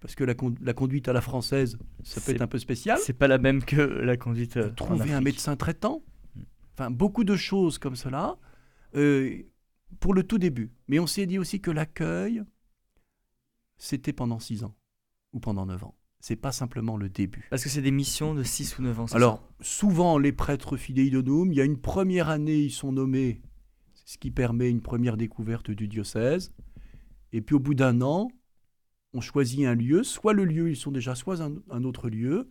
parce 0.00 0.14
que 0.14 0.24
la, 0.24 0.34
conduite 0.34 1.08
à 1.08 1.12
la 1.12 1.20
française, 1.20 1.78
ça 2.04 2.20
peut 2.20 2.32
être 2.32 2.42
un 2.42 2.46
peu 2.46 2.58
spécial. 2.58 2.98
C'est 3.02 3.12
pas 3.12 3.28
la 3.28 3.38
même 3.38 3.62
que 3.64 3.80
la 3.80 4.16
conduite. 4.16 4.56
Euh, 4.56 4.70
trouver 4.70 5.12
un 5.12 5.20
médecin 5.20 5.56
traitant, 5.56 6.02
hmm. 6.36 6.42
enfin 6.74 6.90
beaucoup 6.90 7.24
de 7.24 7.36
choses 7.36 7.78
comme 7.78 7.96
cela. 7.96 8.38
Euh, 8.94 9.42
pour 10.00 10.14
le 10.14 10.22
tout 10.22 10.38
début. 10.38 10.72
Mais 10.86 10.98
on 10.98 11.06
s'est 11.06 11.26
dit 11.26 11.38
aussi 11.38 11.60
que 11.60 11.70
l'accueil, 11.70 12.42
c'était 13.76 14.12
pendant 14.12 14.38
six 14.38 14.64
ans 14.64 14.74
ou 15.32 15.40
pendant 15.40 15.66
neuf 15.66 15.84
ans. 15.84 15.94
C'est 16.20 16.36
pas 16.36 16.52
simplement 16.52 16.96
le 16.96 17.08
début. 17.08 17.46
Parce 17.50 17.62
que 17.62 17.68
c'est 17.68 17.82
des 17.82 17.92
missions 17.92 18.34
de 18.34 18.42
6 18.42 18.78
ou 18.78 18.82
9 18.82 19.00
ans. 19.00 19.06
Alors, 19.12 19.42
souvent, 19.60 20.18
les 20.18 20.32
prêtres 20.32 20.76
fidei 20.76 21.06
il 21.06 21.54
y 21.54 21.60
a 21.60 21.64
une 21.64 21.80
première 21.80 22.28
année, 22.28 22.58
ils 22.58 22.72
sont 22.72 22.90
nommés, 22.90 23.40
ce 24.04 24.18
qui 24.18 24.32
permet 24.32 24.68
une 24.68 24.80
première 24.80 25.16
découverte 25.16 25.70
du 25.70 25.86
diocèse. 25.86 26.52
Et 27.32 27.40
puis, 27.40 27.54
au 27.54 27.60
bout 27.60 27.74
d'un 27.74 28.02
an, 28.02 28.28
on 29.14 29.20
choisit 29.20 29.64
un 29.64 29.76
lieu, 29.76 30.02
soit 30.02 30.32
le 30.32 30.44
lieu, 30.44 30.70
ils 30.70 30.76
sont 30.76 30.90
déjà, 30.90 31.14
soit 31.14 31.40
un, 31.40 31.54
un 31.70 31.84
autre 31.84 32.08
lieu, 32.08 32.50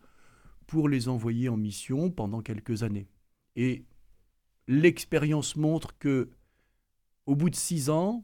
pour 0.66 0.88
les 0.88 1.10
envoyer 1.10 1.50
en 1.50 1.58
mission 1.58 2.10
pendant 2.10 2.42
quelques 2.42 2.84
années. 2.84 3.08
Et 3.56 3.86
l'expérience 4.68 5.56
montre 5.56 5.98
que 5.98 6.30
au 7.26 7.36
bout 7.36 7.50
de 7.50 7.56
six 7.56 7.90
ans, 7.90 8.24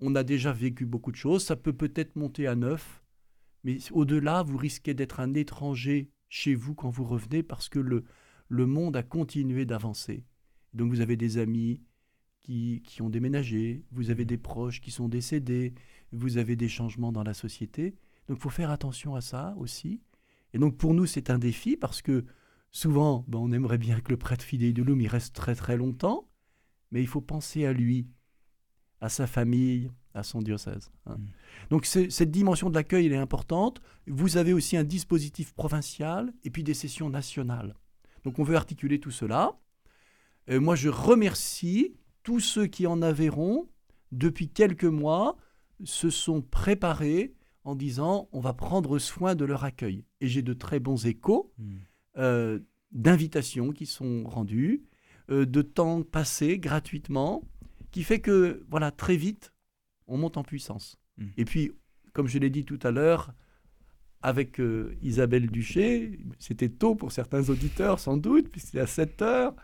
on 0.00 0.14
a 0.14 0.22
déjà 0.22 0.52
vécu 0.52 0.86
beaucoup 0.86 1.10
de 1.10 1.16
choses. 1.16 1.44
Ça 1.44 1.56
peut 1.56 1.72
peut-être 1.72 2.16
monter 2.16 2.46
à 2.46 2.54
neuf, 2.54 3.02
mais 3.64 3.78
au-delà, 3.92 4.42
vous 4.42 4.56
risquez 4.56 4.94
d'être 4.94 5.20
un 5.20 5.34
étranger 5.34 6.10
chez 6.28 6.54
vous 6.54 6.74
quand 6.74 6.90
vous 6.90 7.04
revenez 7.04 7.42
parce 7.42 7.68
que 7.68 7.78
le, 7.78 8.04
le 8.48 8.66
monde 8.66 8.96
a 8.96 9.02
continué 9.02 9.64
d'avancer. 9.64 10.24
Donc 10.72 10.90
vous 10.90 11.00
avez 11.00 11.16
des 11.16 11.38
amis 11.38 11.82
qui, 12.40 12.82
qui, 12.84 13.02
ont 13.02 13.10
déménagé, 13.10 13.84
vous 13.90 14.10
avez 14.10 14.24
des 14.24 14.38
proches 14.38 14.80
qui 14.80 14.90
sont 14.90 15.08
décédés, 15.08 15.74
vous 16.12 16.36
avez 16.36 16.56
des 16.56 16.68
changements 16.68 17.12
dans 17.12 17.22
la 17.22 17.34
société. 17.34 17.94
Donc 18.28 18.38
il 18.38 18.42
faut 18.42 18.50
faire 18.50 18.70
attention 18.70 19.14
à 19.14 19.20
ça 19.20 19.54
aussi. 19.58 20.02
Et 20.52 20.58
donc 20.58 20.76
pour 20.76 20.94
nous, 20.94 21.06
c'est 21.06 21.30
un 21.30 21.38
défi 21.38 21.76
parce 21.76 22.02
que 22.02 22.24
Souvent, 22.74 23.24
ben, 23.28 23.38
on 23.38 23.52
aimerait 23.52 23.78
bien 23.78 24.00
que 24.00 24.10
le 24.10 24.16
prêtre 24.16 24.44
fidèle 24.44 24.74
de 24.74 24.82
l'homme 24.82 25.00
il 25.00 25.06
reste 25.06 25.32
très 25.32 25.54
très 25.54 25.76
longtemps, 25.76 26.28
mais 26.90 27.00
il 27.00 27.06
faut 27.06 27.20
penser 27.20 27.66
à 27.66 27.72
lui, 27.72 28.08
à 29.00 29.08
sa 29.08 29.28
famille, 29.28 29.92
à 30.14 30.22
son 30.22 30.40
diocèse. 30.40 30.90
Hein. 31.06 31.16
Mm. 31.16 31.26
Donc 31.70 31.86
cette 31.86 32.30
dimension 32.30 32.70
de 32.70 32.74
l'accueil, 32.74 33.06
elle 33.06 33.12
est 33.12 33.16
importante. 33.16 33.80
Vous 34.06 34.36
avez 34.36 34.52
aussi 34.52 34.76
un 34.76 34.84
dispositif 34.84 35.52
provincial 35.54 36.32
et 36.44 36.50
puis 36.50 36.62
des 36.62 36.74
sessions 36.74 37.10
nationales. 37.10 37.74
Donc 38.24 38.38
on 38.38 38.44
veut 38.44 38.56
articuler 38.56 39.00
tout 39.00 39.10
cela. 39.10 39.58
Et 40.46 40.58
moi, 40.58 40.76
je 40.76 40.88
remercie 40.88 41.94
tous 42.22 42.40
ceux 42.40 42.66
qui 42.66 42.86
en 42.86 43.02
avéront, 43.02 43.68
depuis 44.12 44.48
quelques 44.48 44.84
mois, 44.84 45.36
se 45.84 46.10
sont 46.10 46.42
préparés 46.42 47.34
en 47.64 47.74
disant 47.74 48.28
on 48.32 48.40
va 48.40 48.52
prendre 48.52 48.98
soin 48.98 49.34
de 49.34 49.44
leur 49.44 49.64
accueil. 49.64 50.04
Et 50.20 50.28
j'ai 50.28 50.42
de 50.42 50.52
très 50.52 50.80
bons 50.80 51.06
échos. 51.06 51.52
Mm. 51.58 51.76
Euh, 52.16 52.60
d'invitations 52.94 53.72
qui 53.72 53.86
sont 53.86 54.22
rendues, 54.24 54.84
euh, 55.30 55.44
de 55.44 55.62
temps 55.62 56.02
passé 56.02 56.58
gratuitement, 56.58 57.42
qui 57.90 58.04
fait 58.04 58.20
que, 58.20 58.64
voilà, 58.70 58.90
très 58.90 59.16
vite, 59.16 59.52
on 60.06 60.18
monte 60.18 60.36
en 60.36 60.42
puissance. 60.42 60.96
Hmm. 61.18 61.28
Et 61.36 61.44
puis, 61.44 61.72
comme 62.12 62.28
je 62.28 62.38
l'ai 62.38 62.50
dit 62.50 62.64
tout 62.64 62.78
à 62.82 62.90
l'heure, 62.90 63.32
avec 64.22 64.58
euh, 64.58 64.96
Isabelle 65.02 65.50
Duché, 65.50 66.18
c'était 66.38 66.70
tôt 66.70 66.94
pour 66.94 67.12
certains 67.12 67.50
auditeurs 67.50 67.98
sans 68.00 68.16
doute, 68.16 68.48
puisque 68.48 68.76
à 68.76 68.86
7 68.86 69.22
heures, 69.22 69.54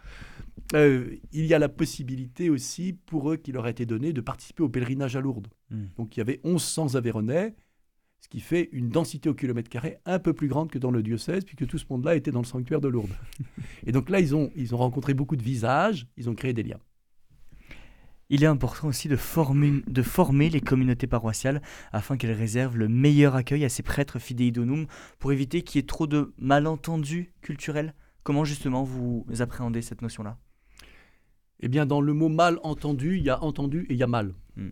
il 0.75 1.47
y 1.47 1.55
a 1.55 1.59
la 1.59 1.69
possibilité 1.69 2.51
aussi 2.51 2.93
pour 2.93 3.33
eux 3.33 3.37
qui 3.37 3.53
leur 3.53 3.65
a 3.65 3.71
été 3.71 3.87
donné 3.87 4.13
de 4.13 4.21
participer 4.21 4.63
au 4.63 4.69
pèlerinage 4.69 5.17
à 5.17 5.21
Lourdes. 5.21 5.49
Hmm. 5.71 5.87
Donc 5.97 6.17
il 6.17 6.21
y 6.21 6.23
avait 6.23 6.41
1100 6.45 6.95
Aveyronais 6.95 7.57
ce 8.21 8.29
qui 8.29 8.41
fait 8.41 8.69
une 8.73 8.91
densité 8.91 9.29
au 9.29 9.35
kilomètre 9.35 9.71
carré 9.71 9.99
un 10.05 10.19
peu 10.19 10.33
plus 10.33 10.49
grande 10.49 10.71
que 10.71 10.79
dans 10.79 10.91
le 10.91 11.03
diocèse, 11.03 11.45
puisque 11.45 11.67
tout 11.67 11.79
ce 11.79 11.87
monde-là 11.91 12.17
était 12.17 12.31
dans 12.31 12.41
le 12.41 12.47
sanctuaire 12.47 12.81
de 12.81 12.89
Lourdes. 12.89 13.15
Et 13.87 13.93
donc 13.93 14.11
là, 14.11 14.21
ils 14.21 14.35
ont, 14.35 14.51
ils 14.55 14.75
ont 14.75 14.79
rencontré 14.79 15.15
beaucoup 15.15 15.37
de 15.37 15.43
visages, 15.43 16.07
ils 16.17 16.29
ont 16.29 16.35
créé 16.35 16.53
des 16.53 16.63
liens. 16.63 16.81
Il 18.33 18.45
est 18.45 18.47
important 18.47 18.87
aussi 18.87 19.09
de 19.09 19.17
former, 19.17 19.83
de 19.89 20.03
former 20.03 20.51
les 20.51 20.61
communautés 20.61 21.09
paroissiales 21.09 21.61
afin 21.91 22.17
qu'elles 22.17 22.31
réservent 22.31 22.77
le 22.77 22.89
meilleur 22.89 23.35
accueil 23.35 23.65
à 23.65 23.69
ces 23.69 23.83
prêtres 23.83 24.21
fidei 24.21 24.53
donum 24.53 24.87
pour 25.19 25.33
éviter 25.33 25.63
qu'il 25.63 25.81
y 25.81 25.83
ait 25.83 25.87
trop 25.87 26.07
de 26.07 26.33
malentendus 26.39 27.35
culturels. 27.41 27.93
Comment 28.23 28.45
justement 28.45 28.85
vous 28.85 29.27
appréhendez 29.41 29.83
cette 29.83 30.01
notion-là? 30.01 30.39
Eh 31.59 31.69
bien, 31.69 31.87
dans 31.87 32.01
le 32.01 32.15
mot 32.15 32.29
mal 32.29 32.61
entendu, 32.63 33.19
il 33.19 33.25
y 33.25 33.31
a 33.31 33.43
entendu 33.43 33.85
et 33.91 33.95
il 33.95 33.99
y 33.99 34.03
a 34.05 34.07
mal. 34.07 34.35
Hmm. 34.55 34.71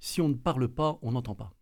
Si 0.00 0.22
on 0.22 0.30
ne 0.30 0.34
parle 0.34 0.68
pas, 0.68 0.98
on 1.02 1.12
n'entend 1.12 1.34
pas. 1.34 1.54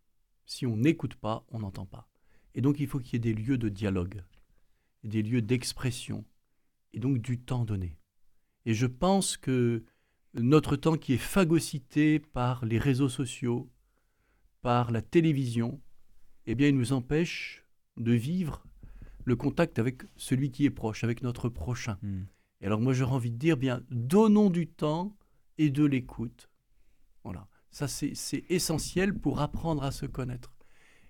Si 0.45 0.65
on 0.65 0.77
n'écoute 0.77 1.15
pas, 1.15 1.45
on 1.49 1.59
n'entend 1.59 1.85
pas. 1.85 2.09
Et 2.55 2.61
donc 2.61 2.79
il 2.79 2.87
faut 2.87 2.99
qu'il 2.99 3.13
y 3.13 3.15
ait 3.17 3.33
des 3.33 3.33
lieux 3.33 3.57
de 3.57 3.67
dialogue, 3.67 4.23
des 5.03 5.21
lieux 5.21 5.41
d'expression, 5.41 6.23
et 6.93 6.99
donc 6.99 7.17
du 7.17 7.39
temps 7.39 7.65
donné. 7.65 7.97
Et 8.65 8.73
je 8.73 8.85
pense 8.85 9.35
que 9.35 9.83
notre 10.33 10.75
temps 10.75 10.97
qui 10.97 11.13
est 11.13 11.17
phagocyté 11.17 12.19
par 12.19 12.65
les 12.65 12.79
réseaux 12.79 13.09
sociaux, 13.09 13.69
par 14.61 14.91
la 14.91 15.01
télévision, 15.01 15.81
eh 16.45 16.55
bien 16.55 16.69
il 16.69 16.77
nous 16.77 16.93
empêche 16.93 17.65
de 17.97 18.13
vivre 18.13 18.65
le 19.25 19.35
contact 19.35 19.79
avec 19.79 20.03
celui 20.15 20.51
qui 20.51 20.65
est 20.65 20.69
proche, 20.69 21.03
avec 21.03 21.21
notre 21.21 21.49
prochain. 21.49 21.97
Hmm. 22.01 22.23
Et 22.61 22.65
alors 22.65 22.79
moi 22.79 22.93
j'aurais 22.93 23.13
envie 23.13 23.31
de 23.31 23.37
dire, 23.37 23.57
bien, 23.57 23.83
donnons 23.89 24.49
du 24.49 24.67
temps 24.67 25.15
et 25.57 25.69
de 25.69 25.85
l'écoute. 25.85 26.49
Voilà. 27.23 27.47
Ça, 27.71 27.87
c'est 27.87 28.45
essentiel 28.49 29.17
pour 29.17 29.41
apprendre 29.41 29.83
à 29.83 29.91
se 29.91 30.05
connaître. 30.05 30.53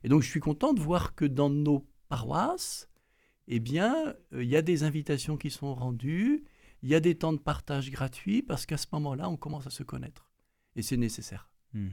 Et 0.03 0.09
donc, 0.09 0.21
je 0.21 0.29
suis 0.29 0.39
content 0.39 0.73
de 0.73 0.79
voir 0.79 1.13
que 1.13 1.25
dans 1.25 1.49
nos 1.49 1.85
paroisses, 2.07 2.89
eh 3.47 3.59
bien, 3.59 4.15
euh, 4.33 4.43
il 4.43 4.49
y 4.49 4.55
a 4.55 4.61
des 4.61 4.83
invitations 4.83 5.35
qui 5.35 5.49
sont 5.49 5.75
rendues, 5.75 6.45
il 6.83 6.89
y 6.89 6.95
a 6.95 6.99
des 6.99 7.15
temps 7.15 7.33
de 7.33 7.39
partage 7.39 7.89
gratuits, 7.89 8.43
parce 8.43 8.65
qu'à 8.65 8.77
ce 8.77 8.87
moment-là, 8.91 9.29
on 9.29 9.37
commence 9.37 9.65
à 9.65 9.69
se 9.69 9.83
connaître. 9.83 10.29
Et 10.75 10.81
c'est 10.81 10.97
nécessaire. 10.97 11.49
Hmm. 11.73 11.91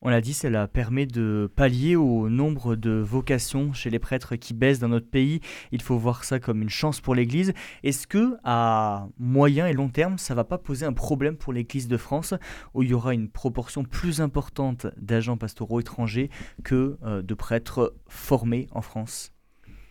On 0.00 0.08
l'a 0.08 0.20
dit, 0.20 0.34
cela 0.34 0.68
permet 0.68 1.06
de 1.06 1.50
pallier 1.54 1.96
au 1.96 2.28
nombre 2.30 2.76
de 2.76 2.92
vocations 2.92 3.72
chez 3.72 3.90
les 3.90 3.98
prêtres 3.98 4.36
qui 4.36 4.54
baissent 4.54 4.78
dans 4.78 4.88
notre 4.88 5.08
pays. 5.08 5.40
Il 5.72 5.82
faut 5.82 5.98
voir 5.98 6.24
ça 6.24 6.38
comme 6.38 6.62
une 6.62 6.70
chance 6.70 7.00
pour 7.00 7.14
l'Église. 7.14 7.52
Est-ce 7.82 8.06
que 8.06 8.36
à 8.44 9.08
moyen 9.18 9.66
et 9.66 9.72
long 9.72 9.88
terme, 9.88 10.16
ça 10.16 10.34
va 10.34 10.44
pas 10.44 10.58
poser 10.58 10.86
un 10.86 10.92
problème 10.92 11.36
pour 11.36 11.52
l'Église 11.52 11.88
de 11.88 11.96
France, 11.96 12.34
où 12.72 12.82
il 12.82 12.90
y 12.90 12.94
aura 12.94 13.14
une 13.14 13.28
proportion 13.28 13.84
plus 13.84 14.20
importante 14.20 14.86
d'agents 14.96 15.36
pastoraux 15.36 15.80
étrangers 15.80 16.30
que 16.62 16.98
euh, 17.02 17.22
de 17.22 17.34
prêtres 17.34 17.94
formés 18.06 18.66
en 18.70 18.82
France? 18.82 19.32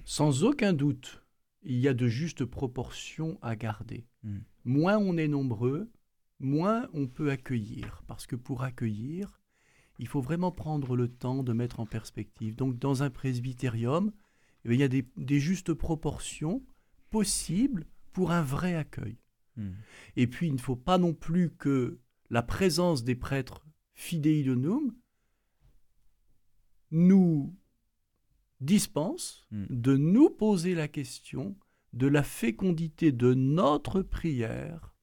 Sans 0.03 0.43
aucun 0.43 0.73
doute, 0.73 1.24
il 1.65 1.79
y 1.79 1.87
a 1.87 1.93
de 1.93 2.07
justes 2.07 2.45
proportions 2.45 3.37
à 3.41 3.55
garder. 3.55 4.05
Hmm. 4.23 4.39
Moins 4.63 4.97
on 4.97 5.17
est 5.17 5.27
nombreux, 5.27 5.91
moins 6.39 6.87
on 6.93 7.07
peut 7.07 7.31
accueillir, 7.31 8.03
parce 8.07 8.27
que 8.27 8.35
pour 8.35 8.63
accueillir, 8.63 9.41
il 9.97 10.07
faut 10.07 10.21
vraiment 10.21 10.51
prendre 10.51 10.95
le 10.95 11.07
temps 11.07 11.43
de 11.43 11.53
mettre 11.53 11.79
en 11.79 11.85
perspective. 11.85 12.55
Donc 12.55 12.77
dans 12.77 13.03
un 13.03 13.09
presbytérium, 13.09 14.11
eh 14.63 14.73
il 14.73 14.79
y 14.79 14.83
a 14.83 14.87
des, 14.87 15.39
justes 15.39 15.73
proportions 15.73 16.63
possibles 17.09 17.85
pour 18.13 18.31
un 18.31 18.41
vrai 18.41 18.75
accueil. 18.75 19.17
Hmm. 19.57 19.73
Et 20.15 20.27
puis 20.27 20.47
il 20.47 20.53
ne 20.53 20.59
faut 20.59 20.75
pas 20.75 20.97
non 20.97 21.13
plus 21.13 21.49
que 21.49 21.99
la 22.29 22.43
présence 22.43 23.03
des 23.03 23.15
prêtres 23.15 23.65
fidei 23.93 24.43
donum 24.43 24.93
nous 26.91 27.55
dispense 28.61 29.45
Hmm. 29.51 29.65
de 29.69 29.95
nous 29.97 30.29
poser 30.29 30.75
la 30.75 30.87
question 30.87 31.55
de 31.93 32.07
la 32.07 32.23
fécondité 32.23 33.11
de 33.11 33.33
notre 33.33 34.01
prière 34.01 34.93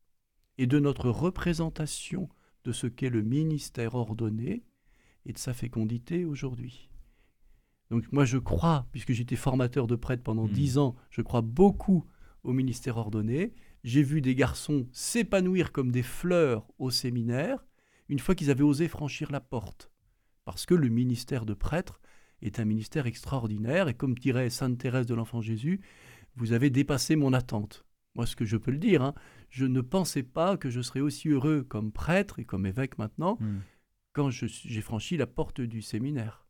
et 0.59 0.66
de 0.66 0.78
notre 0.78 1.09
représentation 1.11 2.28
de 2.64 2.73
ce 2.73 2.87
qu'est 2.87 3.09
le 3.11 3.23
ministère 3.23 3.94
ordonné 3.94 4.64
et 5.26 5.32
de 5.32 5.38
sa 5.38 5.54
fécondité 5.54 6.25
aujourd'hui. 6.25 6.90
Donc 7.90 8.11
moi 8.12 8.25
je 8.25 8.38
crois, 8.38 8.87
puisque 8.92 9.12
j'étais 9.12 9.37
formateur 9.37 9.87
de 9.87 9.97
prêtre 9.97 10.23
pendant 10.23 10.47
Hmm. 10.47 10.52
dix 10.52 10.78
ans, 10.78 10.97
je 11.11 11.23
crois 11.23 11.42
beaucoup 11.42 12.04
au 12.42 12.52
ministère 12.52 12.97
ordonné. 12.97 13.54
J'ai 13.85 14.02
vu 14.02 14.21
des 14.21 14.35
garçons 14.35 14.87
s'épanouir 14.92 15.73
comme 15.73 15.90
des 15.92 16.02
fleurs 16.02 16.66
au 16.78 16.90
séminaire 16.90 17.64
une 18.09 18.18
fois 18.18 18.35
qu'ils 18.35 18.50
avaient 18.50 18.62
osé 18.64 18.88
franchir 18.88 19.30
la 19.32 19.40
porte. 19.40 19.90
Parce 20.44 20.66
que 20.66 20.75
le 20.75 20.88
ministère 20.88 21.47
de 21.47 21.54
prêtre 21.54 22.00
est 22.42 22.61
un 22.61 22.64
ministère 22.64 23.06
extraordinaire 23.06 23.88
et 23.88 23.94
comme 23.94 24.14
dirait 24.14 24.50
Sainte 24.50 24.78
Thérèse 24.78 25.06
de 25.06 25.14
l'Enfant 25.14 25.40
Jésus, 25.40 25.80
vous 26.37 26.52
avez 26.52 26.70
dépassé 26.70 27.16
mon 27.16 27.32
attente. 27.32 27.84
Moi, 28.14 28.26
ce 28.26 28.37
que 28.37 28.44
je 28.44 28.56
peux 28.56 28.70
le 28.70 28.78
dire, 28.78 29.02
hein, 29.02 29.14
je 29.49 29.64
ne 29.64 29.80
pensais 29.80 30.22
pas 30.22 30.56
que 30.56 30.70
je 30.70 30.80
serais 30.82 31.00
aussi 31.00 31.28
heureux 31.28 31.62
comme 31.62 31.92
prêtre 31.92 32.38
et 32.38 32.44
comme 32.44 32.66
évêque 32.66 32.99
maintenant 32.99 33.38
Hmm. 33.40 33.61
quand 34.12 34.28
j'ai 34.30 34.80
franchi 34.82 35.16
la 35.16 35.26
porte 35.26 35.61
du 35.61 35.80
séminaire. 35.80 36.46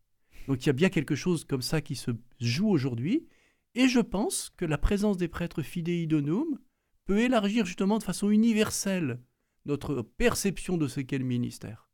Donc 0.49 0.64
il 0.64 0.66
y 0.66 0.70
a 0.70 0.72
bien 0.72 0.88
quelque 0.88 1.14
chose 1.14 1.44
comme 1.44 1.62
ça 1.62 1.80
qui 1.80 1.94
se 1.94 2.11
joue 2.40 2.68
aujourd'hui, 2.68 3.28
et 3.75 3.87
je 3.88 4.00
pense 4.00 4.50
que 4.56 4.64
la 4.64 4.78
présence 4.78 5.16
des 5.16 5.28
prêtres 5.28 5.62
fidei 5.62 6.06
donum 6.06 6.58
peut 7.04 7.20
élargir 7.20 7.64
justement 7.64 7.99
de 7.99 8.02
façon 8.04 8.30
universelle 8.30 9.20
notre 9.64 10.02
perception 10.02 10.76
de 10.76 10.88
ce 10.88 11.00
qu'est 11.00 11.18
le 11.18 11.25
ministère. 11.25 11.88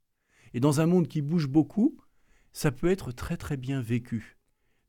Et 0.54 0.60
dans 0.60 0.80
un 0.80 0.86
monde 0.86 1.08
qui 1.08 1.20
bouge 1.20 1.46
beaucoup, 1.46 1.98
ça 2.58 2.72
peut 2.72 2.88
être 2.90 3.12
très 3.12 3.36
très 3.36 3.56
bien 3.56 3.80
vécu. 3.80 4.36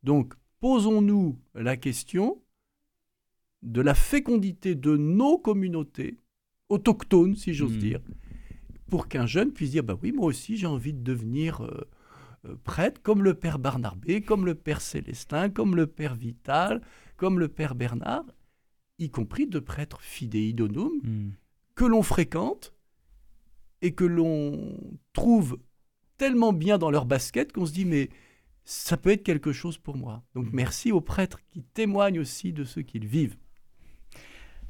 Donc 0.02 0.34
posons-nous 0.60 1.38
la 1.54 1.78
question 1.78 2.42
de 3.62 3.82
la 3.82 3.94
fécondité 3.94 4.74
de 4.74 4.98
nos 4.98 5.38
communautés, 5.38 6.18
autochtones 6.70 7.36
si 7.36 7.54
j'ose 7.54 7.74
Mhm. 7.74 7.80
dire, 7.80 8.02
pour 8.90 9.08
qu'un 9.08 9.28
jeune 9.28 9.52
puisse 9.54 9.70
dire, 9.72 9.84
bah 9.84 9.98
oui, 10.02 10.12
moi 10.12 10.26
aussi 10.26 10.58
j'ai 10.58 10.66
envie 10.66 10.94
de 10.94 11.04
devenir 11.04 11.62
euh, 11.62 11.88
euh, 12.46 12.56
prêtre 12.64 13.02
comme 13.04 13.22
le 13.24 13.36
père 13.36 13.60
Barnabé, 13.60 14.22
comme 14.22 14.46
le 14.48 14.56
père 14.56 14.82
Célestin, 14.82 15.52
comme 15.52 15.76
le 15.76 15.86
père 15.86 16.16
Vital, 16.16 16.82
comme 17.18 17.38
le 17.38 17.50
père 17.50 17.76
Bernard, 17.76 18.26
y 18.98 19.12
compris 19.12 19.46
de 19.46 19.60
prêtres 19.60 20.02
fidei 20.02 20.54
donum 20.54 20.94
Hmm. 21.04 21.30
que 21.76 21.86
l'on 21.86 22.02
fréquente 22.02 22.74
et 23.84 23.94
que 23.94 24.06
l'on 24.06 24.76
trouve 25.14 25.60
tellement 26.20 26.54
bien 26.54 26.78
dans 26.78 26.92
leur 26.92 27.06
basket 27.06 27.52
qu'on 27.52 27.66
se 27.66 27.74
dit 27.74 27.86
mais 27.86 28.10
ça 28.64 28.98
peut 28.98 29.10
être 29.10 29.24
quelque 29.24 29.52
chose 29.52 29.80
pour 29.80 29.98
moi. 29.98 30.22
Donc 30.36 30.50
merci 30.54 30.92
aux 30.92 31.02
prêtres 31.02 31.40
qui 31.50 31.64
témoignent 31.64 32.20
aussi 32.20 32.54
de 32.54 32.64
ce 32.64 32.82
qu'ils 32.82 33.08
vivent. 33.08 33.38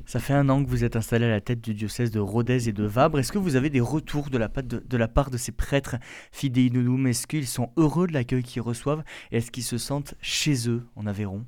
Ça 0.05 0.19
fait 0.19 0.33
un 0.33 0.47
an 0.47 0.63
que 0.63 0.69
vous 0.69 0.85
êtes 0.85 0.95
installé 0.95 1.25
à 1.25 1.29
la 1.29 1.41
tête 1.41 1.59
du 1.61 1.73
diocèse 1.73 2.09
de 2.09 2.19
Rodez 2.19 2.69
et 2.69 2.71
de 2.71 2.85
Vabre. 2.85 3.19
Est-ce 3.19 3.33
que 3.33 3.37
vous 3.37 3.57
avez 3.57 3.69
des 3.69 3.81
retours 3.81 4.29
de 4.29 4.37
la, 4.37 4.47
part 4.47 4.63
de, 4.63 4.79
de 4.79 4.97
la 4.97 5.07
part 5.09 5.29
de 5.29 5.37
ces 5.37 5.51
prêtres 5.51 5.97
fidei 6.31 6.69
donum 6.69 7.05
Est-ce 7.07 7.27
qu'ils 7.27 7.45
sont 7.45 7.73
heureux 7.75 8.07
de 8.07 8.13
l'accueil 8.13 8.41
qu'ils 8.41 8.61
reçoivent? 8.61 9.03
Est-ce 9.31 9.51
qu'ils 9.51 9.63
se 9.63 9.77
sentent 9.77 10.15
chez 10.21 10.69
eux 10.69 10.85
en 10.95 11.05
Aveyron? 11.05 11.45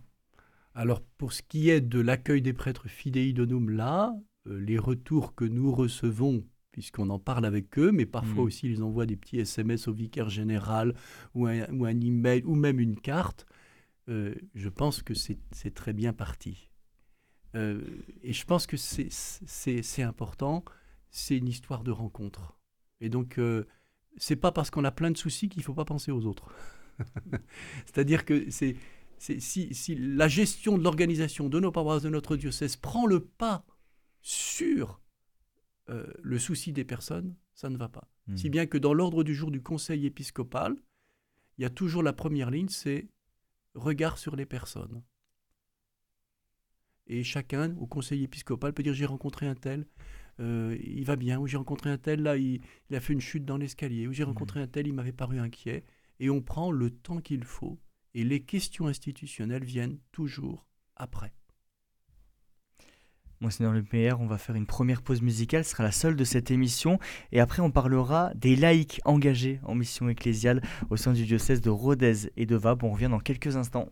Alors 0.75 1.01
pour 1.17 1.31
ce 1.34 1.41
qui 1.41 1.70
est 1.70 1.81
de 1.81 2.00
l'accueil 2.00 2.41
des 2.41 2.53
prêtres 2.53 2.89
fidei 2.89 3.31
donum 3.34 3.70
là, 3.70 4.13
euh, 4.48 4.60
les 4.60 4.77
retours 4.77 5.36
que 5.36 5.46
nous 5.46 5.72
recevons 5.72 6.43
puisqu'on 6.72 7.10
en 7.10 7.20
parle 7.20 7.46
avec 7.46 7.78
eux, 7.80 7.92
mais 7.92 8.06
parfois 8.06 8.44
Mhm. 8.44 8.48
aussi 8.48 8.70
ils 8.70 8.84
envoient 8.84 9.06
des 9.06 9.18
petits 9.18 9.40
SMS 9.40 9.88
au 9.88 9.94
vicaire 9.94 10.30
général 10.30 10.96
ou 11.36 11.48
un, 11.48 11.68
ou 11.74 11.86
un 11.86 12.00
email 12.01 12.44
ou 12.46 12.56
même 12.56 12.80
une 12.80 13.00
carte, 13.00 13.46
euh, 14.10 14.36
je 14.56 14.70
pense 14.70 15.04
que 15.04 15.13
c'est 15.13 15.74
très 15.74 15.93
bien 15.93 16.13
parti. 16.13 16.69
Euh, 17.56 17.82
et 18.24 18.34
je 18.34 18.45
pense 18.45 18.65
que 18.67 18.78
c'est- 18.78 19.10
important, 20.04 20.63
c'est 21.10 21.38
une 21.38 21.48
histoire 21.48 21.84
de 21.84 21.91
rencontre. 21.91 22.58
Et 23.02 23.10
donc, 23.10 23.38
euh, 23.39 23.65
c'est 24.17 24.38
pas 24.38 24.52
parce 24.52 24.69
qu'on 24.69 24.86
a 24.86 24.91
plein 24.91 25.12
de 25.12 25.17
soucis 25.17 25.50
qu'il 25.50 25.63
faut 25.63 25.74
pas 25.74 25.86
penser 25.86 26.12
aux 26.12 26.26
autres. 26.26 26.54
C'est-à-dire 27.86 28.26
que 28.26 28.50
c'est 28.50 28.76
c'est- 29.17 29.39
si, 29.39 29.74
si 29.76 29.95
la 29.95 30.28
gestion 30.28 30.78
de 30.80 30.84
l'organisation 30.84 31.48
de 31.48 31.60
nos 31.60 31.72
paroisses, 31.72 32.02
de 32.04 32.10
notre 32.10 32.36
diocèse 32.38 32.76
prend 32.76 33.06
le 33.06 33.19
pas 33.19 33.65
sur 34.22 35.01
euh, 35.91 36.08
le 36.21 36.39
souci 36.39 36.71
des 36.71 36.86
personnes, 36.86 37.36
ça 37.54 37.69
ne 37.69 37.77
va 37.77 37.89
pas. 37.89 38.10
Hmm. 38.27 38.38
Si 38.38 38.49
bien 38.49 38.65
que 38.65 38.77
dans 38.77 38.93
l'ordre 38.93 39.23
du 39.23 39.36
jour 39.36 39.51
du 39.51 39.62
conseil 39.62 40.06
épiscopal, 40.06 40.75
il 41.58 41.63
y 41.63 41.65
a 41.65 41.69
toujours 41.69 42.01
la 42.01 42.13
première 42.13 42.49
ligne, 42.49 42.69
c'est 42.69 43.10
regard 43.75 44.17
sur 44.17 44.36
les 44.36 44.45
personnes. 44.45 45.04
Et 47.08 47.23
chacun, 47.23 47.75
au 47.77 47.88
conseil 47.88 48.23
épiscopal, 48.23 48.73
peut 48.73 48.84
dire 48.84 48.93
j'ai 48.93 49.06
rencontré 49.06 49.47
un 49.47 49.56
tel, 49.56 49.86
euh, 50.39 50.77
il 50.82 51.04
va 51.04 51.17
bien, 51.17 51.39
ou 51.39 51.47
j'ai 51.47 51.58
rencontré 51.58 51.89
un 51.89 51.97
tel, 51.97 52.21
là, 52.21 52.38
il, 52.38 52.62
il 52.89 52.95
a 52.95 53.01
fait 53.01 53.13
une 53.13 53.21
chute 53.21 53.43
dans 53.43 53.58
l'escalier, 53.58 54.08
ou 54.08 54.13
j'ai 54.13 54.23
rencontré 54.23 54.62
un 54.62 54.67
tel, 54.67 54.88
il 54.88 54.93
m'avait 54.93 55.12
paru 55.12 55.39
inquiet. 55.39 55.84
Et 56.19 56.30
on 56.30 56.41
prend 56.41 56.71
le 56.71 56.89
temps 56.89 57.19
qu'il 57.19 57.43
faut, 57.43 57.80
et 58.13 58.23
les 58.23 58.43
questions 58.43 58.88
institutionnelles 58.88 59.65
viennent 59.65 59.99
toujours 60.12 60.67
après. 60.95 61.34
Monseigneur 63.41 63.73
Le 63.73 63.84
Maire, 63.91 64.21
on 64.21 64.27
va 64.27 64.38
faire 64.38 64.56
une 64.56 64.67
première 64.67 65.01
pause 65.01 65.23
musicale, 65.23 65.63
ce 65.65 65.71
sera 65.71 65.84
la 65.84 65.91
seule 65.91 66.15
de 66.15 66.23
cette 66.23 66.51
émission. 66.51 66.99
Et 67.32 67.39
après, 67.39 67.63
on 67.63 67.71
parlera 67.71 68.32
des 68.36 68.56
laïcs 68.56 69.01
engagés 69.04 69.60
en 69.63 69.73
mission 69.73 70.10
ecclésiale 70.10 70.62
au 70.91 70.97
sein 70.97 71.12
du 71.13 71.25
diocèse 71.25 71.60
de 71.60 71.71
Rodez 71.71 72.32
et 72.38 72.45
de 72.45 72.56
Vabre. 72.56 72.86
On 72.86 72.91
revient 72.91 73.10
dans 73.10 73.19
quelques 73.19 73.58
instants. 73.58 73.89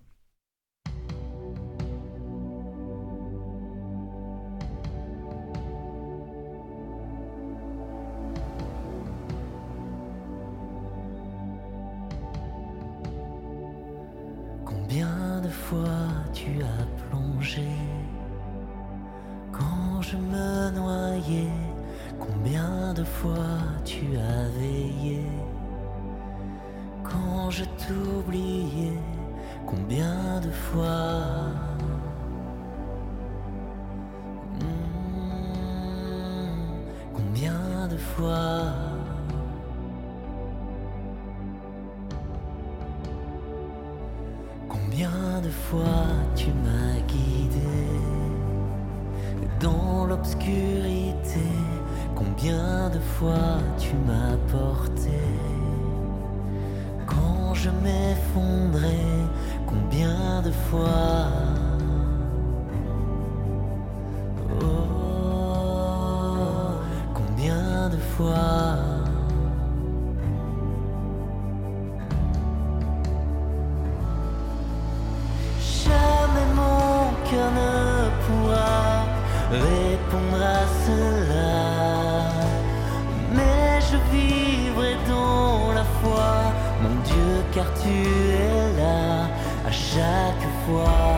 Combien 52.90 53.02
de 53.02 53.06
fois 53.06 53.58
tu 53.78 53.94
m'as 54.08 54.36
porté. 54.52 55.22
Quand 57.06 57.54
je 57.54 57.70
m'effondrais 57.70 59.28
Combien 59.68 60.42
de 60.42 60.52
fois. 60.52 61.28
Oh, 64.62 64.66
combien 67.14 67.90
de 67.90 67.98
fois 67.98 68.99
tu 87.82 87.90
es 87.90 88.82
là 88.82 89.28
à 89.66 89.72
chaque 89.72 90.46
fois. 90.66 91.09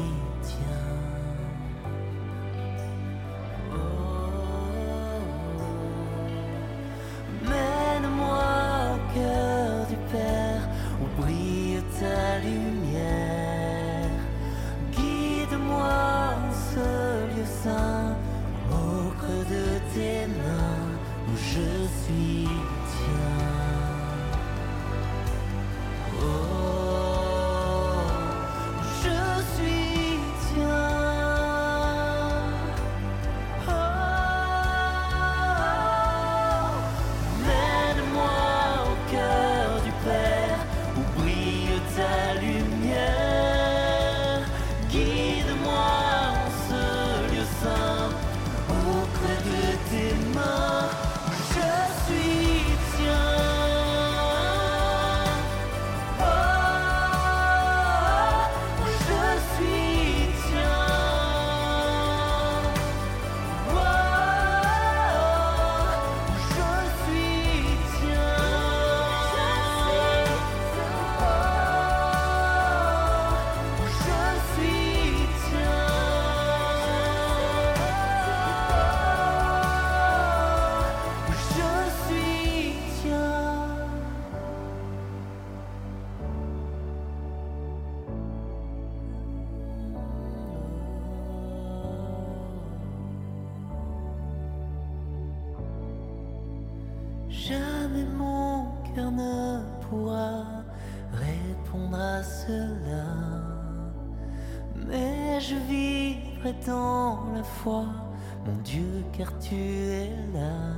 mon 107.65 108.55
Dieu, 108.63 109.03
car 109.11 109.37
tu 109.39 109.55
es 109.55 110.11
là 110.33 110.73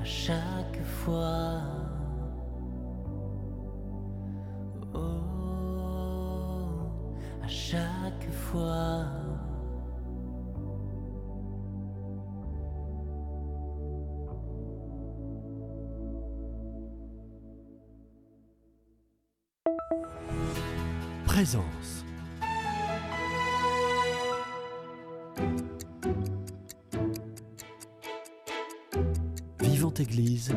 à 0.00 0.04
chaque 0.04 0.80
fois. 0.84 1.60
Oh, 4.94 4.98
à 7.42 7.48
chaque 7.48 8.30
fois. 8.30 9.04
Présence. 21.24 21.97
Église, 30.00 30.54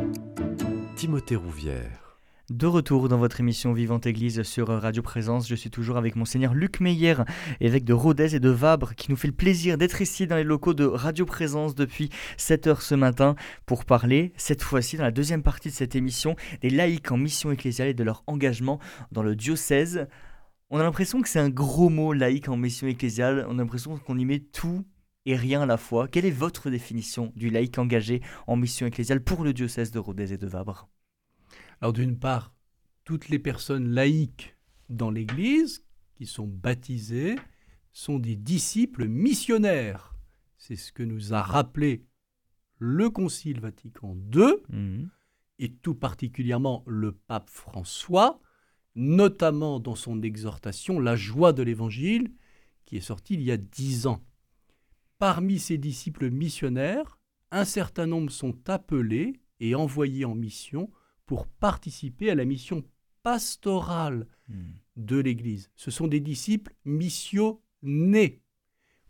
Timothée 0.96 1.36
Rouvière. 1.36 2.20
De 2.50 2.68
retour 2.68 3.10
dans 3.10 3.18
votre 3.18 3.40
émission 3.40 3.74
Vivante 3.74 4.06
Église 4.06 4.44
sur 4.44 4.68
Radio 4.68 5.02
Présence, 5.02 5.48
je 5.48 5.56
suis 5.56 5.72
toujours 5.72 5.98
avec 5.98 6.16
monseigneur 6.16 6.54
Luc 6.54 6.80
Meyer, 6.80 7.16
évêque 7.60 7.86
de 7.86 7.94
Rodez 7.94 8.36
et 8.36 8.40
de 8.40 8.50
Vabre, 8.50 8.94
qui 8.94 9.10
nous 9.10 9.16
fait 9.16 9.30
le 9.30 9.34
plaisir 9.34 9.78
d'être 9.78 10.02
ici 10.02 10.28
dans 10.28 10.36
les 10.36 10.44
locaux 10.44 10.74
de 10.74 10.86
Radio 10.86 11.26
Présence 11.26 11.74
depuis 11.74 12.10
7 12.38 12.68
heures 12.68 12.82
ce 12.82 12.94
matin 12.94 13.36
pour 13.66 13.86
parler, 13.86 14.34
cette 14.38 14.62
fois-ci 14.62 14.98
dans 14.98 15.04
la 15.04 15.12
deuxième 15.12 15.44
partie 15.44 15.70
de 15.70 15.74
cette 15.74 15.96
émission, 15.96 16.36
des 16.62 16.70
laïcs 16.70 17.12
en 17.12 17.18
mission 17.18 17.52
ecclésiale 17.52 17.88
et 17.88 17.94
de 17.96 18.04
leur 18.04 18.24
engagement 18.28 18.80
dans 19.12 19.24
le 19.24 19.36
diocèse. 19.36 20.08
On 20.70 20.80
a 20.80 20.84
l'impression 20.84 21.22
que 21.22 21.30
c'est 21.30 21.40
un 21.40 21.50
gros 21.50 21.90
mot 21.90 22.14
laïque 22.14 22.50
en 22.50 22.58
mission 22.58 22.86
ecclésiale, 22.88 23.46
on 23.50 23.58
a 23.58 23.62
l'impression 23.62 23.98
qu'on 23.98 24.18
y 24.18 24.26
met 24.26 24.40
tout 24.40 24.86
et 25.26 25.36
rien 25.36 25.62
à 25.62 25.66
la 25.66 25.78
fois. 25.78 26.08
Quelle 26.08 26.26
est 26.26 26.32
votre 26.32 26.70
définition 26.70 27.32
du 27.36 27.50
laïc 27.50 27.78
engagé 27.78 28.22
en 28.48 28.56
mission 28.56 28.88
ecclésiale 28.88 29.24
pour 29.24 29.44
le 29.44 29.54
diocèse 29.54 29.92
de 29.92 30.00
Rodez 30.00 30.34
et 30.34 30.38
de 30.38 30.48
Vabre? 30.48 30.90
Alors 31.80 31.94
d'une 31.94 32.18
part, 32.18 32.54
toutes 33.04 33.30
les 33.30 33.40
personnes 33.40 33.90
laïques 33.90 34.56
dans 34.90 35.12
l'Église 35.12 35.86
qui 36.16 36.26
sont 36.26 36.48
baptisées 36.48 37.36
sont 37.94 38.20
des 38.20 38.36
disciples 38.36 39.08
missionnaires. 39.08 40.16
C'est 40.58 40.76
ce 40.76 40.92
que 40.92 41.04
nous 41.04 41.34
a 41.34 41.42
rappelé 41.42 42.06
le 42.78 43.10
Concile 43.10 43.60
Vatican 43.60 44.16
II 44.34 44.54
Mhm. 44.70 45.10
et 45.60 45.72
tout 45.74 45.96
particulièrement 45.96 46.84
le 46.88 47.12
pape 47.12 47.50
François, 47.50 48.42
notamment 48.96 49.80
dans 49.80 49.96
son 49.96 50.22
exhortation 50.22 51.00
La 51.00 51.16
joie 51.16 51.54
de 51.54 51.64
l'Évangile, 51.64 52.32
qui 52.86 52.98
est 52.98 53.02
sortie 53.02 53.36
il 53.36 53.42
y 53.42 53.52
a 53.52 53.58
dix 53.58 54.08
ans. 54.08 54.24
Parmi 55.22 55.60
ces 55.60 55.78
disciples 55.78 56.32
missionnaires, 56.32 57.20
un 57.52 57.64
certain 57.64 58.08
nombre 58.08 58.32
sont 58.32 58.58
appelés 58.68 59.40
et 59.60 59.76
envoyés 59.76 60.26
en 60.26 60.34
mission 60.34 60.90
pour 61.28 61.46
participer 61.46 62.32
à 62.32 62.36
la 62.36 62.44
mission 62.44 62.84
pastorale 63.22 64.28
Mhm. 64.48 64.74
de 64.96 65.18
l'Église. 65.18 65.70
Ce 65.76 65.92
sont 65.92 66.08
des 66.08 66.22
disciples 66.22 66.74
missionnés. 66.86 68.42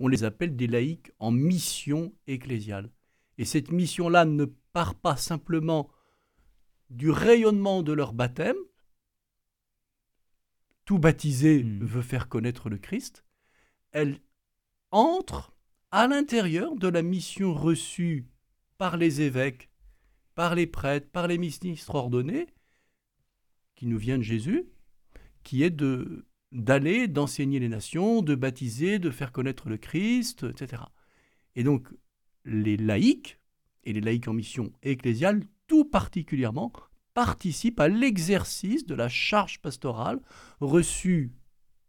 on 0.01 0.09
les 0.09 0.25
appelle 0.25 0.57
des 0.57 0.67
laïcs 0.67 1.11
en 1.19 1.31
mission 1.31 2.13
ecclésiale. 2.27 2.91
Et 3.37 3.45
cette 3.45 3.71
mission-là 3.71 4.25
ne 4.25 4.43
part 4.73 4.95
pas 4.95 5.15
simplement 5.15 5.89
du 6.89 7.09
rayonnement 7.09 7.83
de 7.83 7.93
leur 7.93 8.11
baptême. 8.11 8.57
Tout 10.83 10.99
baptisé 10.99 11.63
Hmm. 11.63 11.85
veut 11.85 12.01
faire 12.01 12.27
connaître 12.27 12.69
le 12.69 12.77
Christ. 12.79 13.23
Elle 13.93 14.19
entre 14.89 15.50
à 15.91 16.07
l'intérieur 16.07 16.75
de 16.75 16.87
la 16.87 17.01
mission 17.01 17.53
reçue 17.53 18.25
par 18.77 18.97
les 18.97 19.21
évêques, 19.21 19.69
par 20.35 20.55
les 20.55 20.67
prêtres, 20.67 21.09
par 21.11 21.27
les 21.27 21.37
ministres 21.37 21.95
ordonnés, 21.95 22.47
qui 23.75 23.87
nous 23.87 23.97
vient 23.97 24.17
de 24.17 24.23
Jésus, 24.23 24.65
qui 25.43 25.63
est 25.63 25.69
de 25.69 26.25
d'aller, 26.51 27.07
d'enseigner 27.07 27.59
les 27.59 27.69
nations, 27.69 28.21
de 28.21 28.35
baptiser, 28.35 28.99
de 28.99 29.09
faire 29.09 29.31
connaître 29.31 29.69
le 29.69 29.77
Christ, 29.77 30.43
etc. 30.43 30.83
Et 31.55 31.63
donc, 31.63 31.87
les 32.43 32.75
laïcs, 32.75 33.39
et 33.85 33.93
les 33.93 34.01
laïcs 34.01 34.27
en 34.27 34.33
mission 34.33 34.73
ecclésiale, 34.83 35.43
tout 35.67 35.85
particulièrement, 35.85 36.73
participent 37.13 37.79
à 37.79 37.87
l'exercice 37.87 38.85
de 38.85 38.95
la 38.95 39.07
charge 39.07 39.61
pastorale 39.61 40.19
reçue 40.59 41.31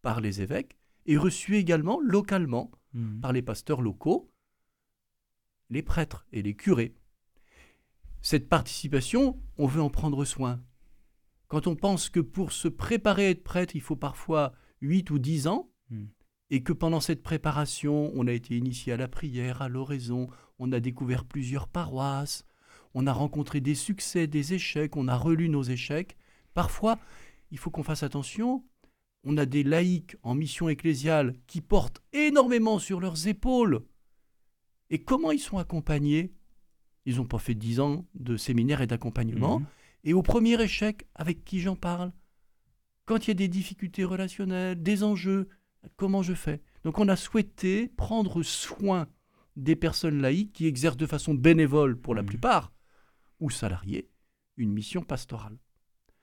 par 0.01 0.21
les 0.21 0.41
évêques 0.41 0.79
et 1.07 1.17
reçue 1.17 1.57
également 1.57 2.01
localement 2.01 2.71
Mhm. 2.95 3.21
par 3.21 3.33
les 3.33 3.43
pasteurs 3.43 3.81
locaux, 3.81 4.31
les 5.71 5.83
prêtres 5.83 6.27
et 6.33 6.43
les 6.43 6.55
curés. 6.55 6.95
Cette 8.21 8.49
participation, 8.49 9.41
on 9.59 9.67
veut 9.67 9.83
en 9.83 9.91
prendre 9.91 10.25
soin. 10.25 10.63
Quand 11.49 11.67
on 11.67 11.77
pense 11.77 12.09
que 12.09 12.21
pour 12.21 12.53
se 12.53 12.69
préparer 12.69 13.27
à 13.27 13.31
être 13.31 13.45
prêtre, 13.45 13.75
il 13.77 13.81
faut 13.83 13.97
parfois 13.97 14.53
8 14.81 15.11
ou 15.11 15.19
10 15.19 15.47
ans, 15.49 15.69
Mm. 15.91 16.05
et 16.51 16.63
que 16.63 16.73
pendant 16.73 17.01
cette 17.01 17.23
préparation, 17.23 18.13
on 18.15 18.27
a 18.27 18.33
été 18.33 18.57
initié 18.57 18.93
à 18.93 18.97
la 18.97 19.09
prière, 19.09 19.61
à 19.63 19.69
l'oraison, 19.69 20.29
on 20.59 20.71
a 20.73 20.81
découvert 20.81 21.25
plusieurs 21.25 21.69
paroisses, 21.69 22.45
on 22.95 23.07
a 23.07 23.13
rencontré 23.13 23.61
des 23.61 23.75
succès, 23.75 24.27
des 24.27 24.55
échecs, 24.55 24.97
on 24.97 25.09
a 25.09 25.17
relu 25.17 25.49
nos 25.49 25.63
échecs, 25.63 26.17
parfois, 26.55 26.99
il 27.51 27.59
faut 27.59 27.71
qu'on 27.71 27.83
fasse 27.83 28.03
attention, 28.03 28.65
on 29.25 29.37
a 29.37 29.47
des 29.47 29.63
laïcs 29.63 30.17
en 30.23 30.35
mission 30.35 30.69
ecclésiale 30.69 31.35
qui 31.47 31.61
portent 31.61 32.03
énormément 32.13 32.79
sur 32.79 33.01
leurs 33.01 33.29
épaules. 33.29 33.83
Et 34.91 35.03
comment 35.03 35.31
ils 35.31 35.39
sont 35.41 35.59
accompagnés? 35.59 36.33
Ils 37.07 37.17
n'ont 37.17 37.27
pas 37.27 37.39
fait 37.39 37.55
dix 37.55 37.81
ans 37.81 38.07
de 38.15 38.37
séminaire 38.37 38.81
et 38.81 38.87
d'accompagnement. 38.87 39.61
Mhm. 39.61 39.67
Et 40.05 40.13
au 40.13 40.23
premier 40.23 40.61
échec, 40.61 41.07
avec 41.15 41.45
qui 41.45 41.61
j'en 41.61 41.77
parle? 41.77 42.13
Quand 43.05 43.27
il 43.27 43.29
y 43.29 43.31
a 43.33 43.35
des 43.35 43.49
difficultés 43.49 44.05
relationnelles, 44.05 44.81
des 44.83 45.03
enjeux, 45.03 45.49
comment 45.97 46.23
je 46.23 46.35
fais? 46.35 46.61
Donc 46.85 46.99
on 46.99 47.09
a 47.09 47.17
souhaité 47.17 47.89
prendre 47.89 48.43
soin 48.43 49.09
des 49.57 49.77
personnes 49.77 50.21
laïques 50.21 50.53
qui 50.53 50.67
exercent 50.67 50.97
de 50.97 51.07
façon 51.07 51.35
bénévole 51.35 52.01
pour 52.01 52.15
la 52.15 52.23
Mhm. 52.23 52.29
plupart, 52.29 52.73
ou 53.41 53.51
salariés, 53.51 54.09
une 54.57 54.73
mission 54.73 55.03
pastorale. 55.03 55.59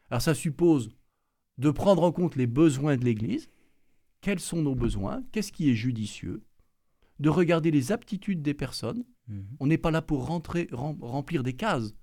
Alors 0.10 0.22
ça 0.22 0.34
suppose 0.34 0.90
de 1.60 1.72
prendre 1.72 2.04
en 2.04 2.12
compte 2.12 2.36
les 2.36 2.48
besoins 2.48 2.98
de 2.98 3.06
l'Église, 3.06 3.50
quels 4.22 4.40
sont 4.40 4.62
nos 4.62 4.76
besoins, 4.76 5.24
qu'est-ce 5.32 5.52
qui 5.52 5.70
est 5.70 5.76
judicieux, 5.76 6.42
de 7.20 7.30
regarder 7.30 7.70
les 7.70 7.92
aptitudes 7.92 8.42
des 8.42 8.54
personnes. 8.54 9.04
Mhm. 9.28 9.46
On 9.60 9.68
n'est 9.68 9.78
pas 9.78 9.92
là 9.92 10.02
pour 10.02 10.26
rentrer, 10.26 10.70
rem- 10.72 10.98
remplir 11.02 11.44
des 11.44 11.54
cases. 11.54 11.94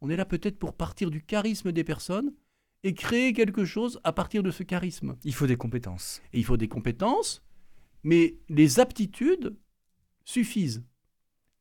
On 0.00 0.10
est 0.10 0.16
là 0.16 0.24
peut-être 0.24 0.58
pour 0.58 0.74
partir 0.74 1.10
du 1.10 1.22
charisme 1.22 1.72
des 1.72 1.84
personnes 1.84 2.32
et 2.82 2.94
créer 2.94 3.32
quelque 3.32 3.64
chose 3.64 4.00
à 4.04 4.12
partir 4.12 4.42
de 4.42 4.50
ce 4.50 4.64
charisme. 4.64 5.16
Il 5.24 5.34
faut 5.34 5.46
des 5.46 5.56
compétences. 5.56 6.20
Et 6.32 6.38
il 6.38 6.44
faut 6.44 6.56
des 6.56 6.68
compétences, 6.68 7.42
mais 8.02 8.38
les 8.48 8.80
aptitudes 8.80 9.56
suffisent. 10.24 10.84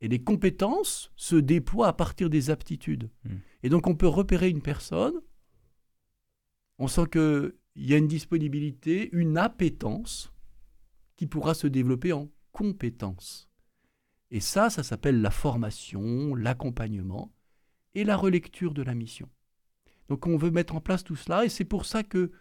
Et 0.02 0.08
les 0.08 0.22
compétences 0.24 1.12
se 1.16 1.36
déploient 1.36 1.88
à 1.88 1.94
partir 1.94 2.30
des 2.30 2.50
aptitudes. 2.50 3.10
Mm. 3.24 3.36
Et 3.64 3.70
donc 3.70 3.88
on 3.88 3.96
peut 3.96 4.08
repérer 4.08 4.50
une 4.50 4.62
personne, 4.62 5.14
on 6.78 6.88
sent 6.88 7.08
qu'il 7.12 7.54
y 7.76 7.94
a 7.94 7.98
une 7.98 8.08
disponibilité, 8.08 9.10
une 9.14 9.38
appétence 9.38 10.34
qui 11.16 11.28
pourra 11.28 11.54
se 11.54 11.68
développer 11.68 12.14
en 12.14 12.30
compétence. 12.52 13.50
Et 14.32 14.40
ça, 14.40 14.70
ça 14.70 14.84
s'appelle 14.84 15.22
la 15.22 15.32
formation, 15.32 16.36
l'accompagnement 16.36 17.32
et 17.94 18.04
la 18.04 18.18
relecture 18.18 18.74
de 18.74 18.82
la 18.82 18.96
mission. 18.96 19.30
Donc 20.10 20.28
on 20.28 20.38
veut 20.38 20.52
mettre 20.52 20.76
en 20.76 20.82
place 20.82 21.04
tout 21.04 21.16
cela 21.16 21.46
et 21.46 21.50
c'est 21.50 21.66
pour 21.66 21.86
ça 21.86 22.04
que 22.04 22.32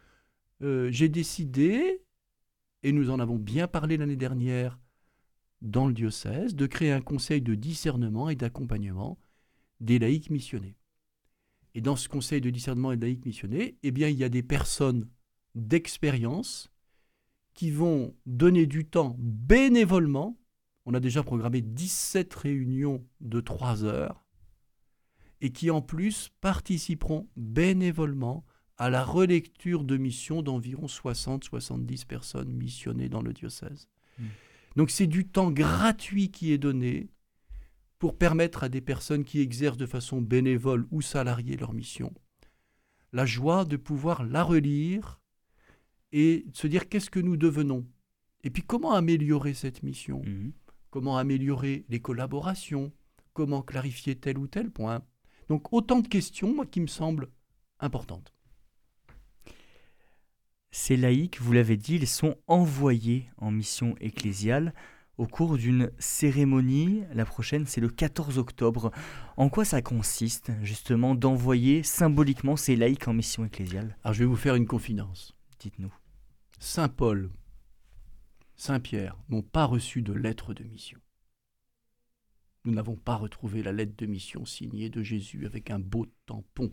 euh, 0.63 0.91
j'ai 0.91 1.09
décidé, 1.09 2.03
et 2.83 2.93
nous 2.93 3.11
en 3.11 3.21
avons 3.21 3.39
bien 3.39 3.67
parlé 3.67 3.97
l'année 3.97 4.17
dernière 4.17 4.79
dans 5.63 5.87
le 5.87 5.95
diocèse, 5.95 6.55
de 6.55 6.67
créer 6.67 6.93
un 6.93 7.01
conseil 7.01 7.41
de 7.41 7.55
discernement 7.55 8.29
et 8.29 8.37
d'accompagnement 8.37 9.19
des 9.81 9.99
laïcs 9.99 10.31
missionnés. 10.31 10.77
Et 11.75 11.81
dans 11.81 11.97
ce 11.97 12.09
conseil 12.09 12.41
de 12.41 12.51
discernement 12.51 12.93
et 12.93 12.97
de 12.97 13.03
laïcs 13.03 13.27
missionnés, 13.27 13.77
eh 13.83 13.91
bien, 13.91 14.09
il 14.09 14.17
y 14.17 14.25
a 14.25 14.29
des 14.29 14.43
personnes 14.43 15.09
d'expérience 15.55 16.71
qui 17.53 17.71
vont 17.71 18.15
donner 18.27 18.67
du 18.67 18.85
temps 18.85 19.17
bénévolement. 19.19 20.39
On 20.87 20.95
a 20.95 21.01
déjà 21.01 21.23
programmé 21.23 21.63
17 21.63 22.33
réunions 22.35 23.05
de 23.21 23.41
3 23.41 23.85
heures 23.85 24.25
et 25.41 25.51
qui 25.51 25.71
en 25.71 25.83
plus 25.83 26.31
participeront 26.41 27.29
bénévolement 27.37 28.45
à 28.77 28.91
la 28.91 29.05
relecture 29.05 29.85
de 29.85 29.97
missions 29.97 30.43
d'environ 30.43 30.87
60-70 30.87 32.07
personnes 32.07 32.53
missionnées 32.53 33.09
dans 33.09 33.23
le 33.23 33.33
diocèse. 33.33 33.89
Mm. 34.19 34.25
Donc 34.77 34.91
c'est 34.91 35.07
du 35.07 35.27
temps 35.27 35.51
gratuit 35.51 36.31
qui 36.31 36.53
est 36.53 36.59
donné 36.59 37.09
pour 38.05 38.19
permettre 38.19 38.65
à 38.65 38.69
des 38.69 38.83
personnes 38.83 39.25
qui 39.25 39.41
exercent 39.41 39.79
de 39.79 39.87
façon 39.87 40.21
bénévole 40.21 40.87
ou 40.91 41.01
salariée 41.01 41.57
leur 41.57 41.73
mission 41.73 42.13
la 43.15 43.25
joie 43.25 43.65
de 43.65 43.79
pouvoir 43.79 44.25
la 44.25 44.43
relire 44.43 45.23
et 46.13 46.45
de 46.47 46.55
se 46.55 46.67
dire 46.67 46.91
qu'est-ce 46.91 47.09
que 47.09 47.19
nous 47.19 47.39
devenons 47.39 47.87
et 48.43 48.51
puis 48.51 48.63
comment 48.63 48.93
améliorer 48.93 49.55
cette 49.55 49.83
mission? 49.83 50.21
Mhm. 50.23 50.53
comment 50.91 51.17
améliorer 51.17 51.87
les 51.89 51.99
collaborations, 51.99 52.93
comment 53.33 53.63
clarifier 53.63 54.17
tel 54.17 54.37
ou 54.37 54.49
tel 54.49 54.71
point? 54.71 55.03
Donc 55.49 55.73
autant 55.73 56.01
de 56.01 56.09
questions 56.09 56.55
moi, 56.55 56.67
qui 56.67 56.83
me 56.83 56.87
semblent 56.87 57.31
importantes. 57.81 58.35
Ces 60.73 60.99
laïcs, 60.99 61.41
vous 61.41 61.55
l'avez 61.55 61.79
dit, 61.79 61.95
ils 61.95 62.07
sont 62.07 62.37
envoyés 62.49 63.31
en 63.39 63.51
mission 63.51 63.95
ecclésiale 63.99 64.75
au 65.19 65.27
cours 65.27 65.57
d'une 65.57 65.91
cérémonie. 65.99 67.03
La 67.13 67.25
prochaine, 67.25 67.67
c'est 67.67 67.81
le 67.81 67.89
14 67.89 68.39
octobre. 68.39 68.91
En 69.37 69.49
quoi 69.49 69.65
ça 69.65 69.83
consiste, 69.83 70.53
justement, 70.63 71.15
d'envoyer 71.15 71.83
symboliquement 71.83 72.57
ces 72.57 72.77
laïcs 72.77 73.09
en 73.09 73.15
mission 73.15 73.45
ecclésiale? 73.45 73.97
Alors 74.03 74.15
je 74.15 74.21
vais 74.21 74.25
vous 74.29 74.37
faire 74.37 74.55
une 74.55 74.67
confidence. 74.67 75.35
Dites-nous. 75.61 75.95
Saint 76.59 76.89
Paul, 76.89 77.31
Saint 78.57 78.81
Pierre 78.81 79.17
n'ont 79.29 79.43
pas 79.43 79.65
reçu 79.65 80.03
de 80.03 80.13
lettre 80.13 80.55
de 80.55 80.65
mission. 80.65 80.99
Nous 82.65 82.73
n'avons 82.73 82.97
pas 82.97 83.17
retrouvé 83.17 83.63
la 83.63 83.73
lettre 83.73 83.95
de 83.97 84.07
mission 84.07 84.47
signée 84.47 84.89
de 84.89 85.03
Jésus 85.03 85.47
avec 85.47 85.71
un 85.71 85.79
beau 85.79 86.07
tampon. 86.27 86.73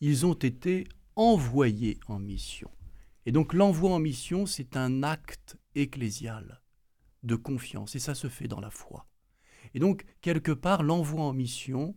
Ils 0.00 0.26
ont 0.26 0.34
été 0.34 0.86
envoyés 1.16 1.98
en 2.06 2.18
mission. 2.18 2.70
Et 3.26 3.32
donc 3.32 3.52
l'envoi 3.52 3.90
en 3.90 3.98
mission, 3.98 4.46
c'est 4.46 4.76
un 4.76 5.02
acte 5.02 5.56
ecclésial 5.74 6.61
de 7.22 7.36
confiance, 7.36 7.94
et 7.94 7.98
ça 7.98 8.14
se 8.14 8.28
fait 8.28 8.48
dans 8.48 8.60
la 8.60 8.70
foi. 8.70 9.08
Et 9.74 9.78
donc, 9.78 10.04
quelque 10.20 10.52
part, 10.52 10.82
l'envoi 10.82 11.22
en 11.22 11.32
mission 11.32 11.96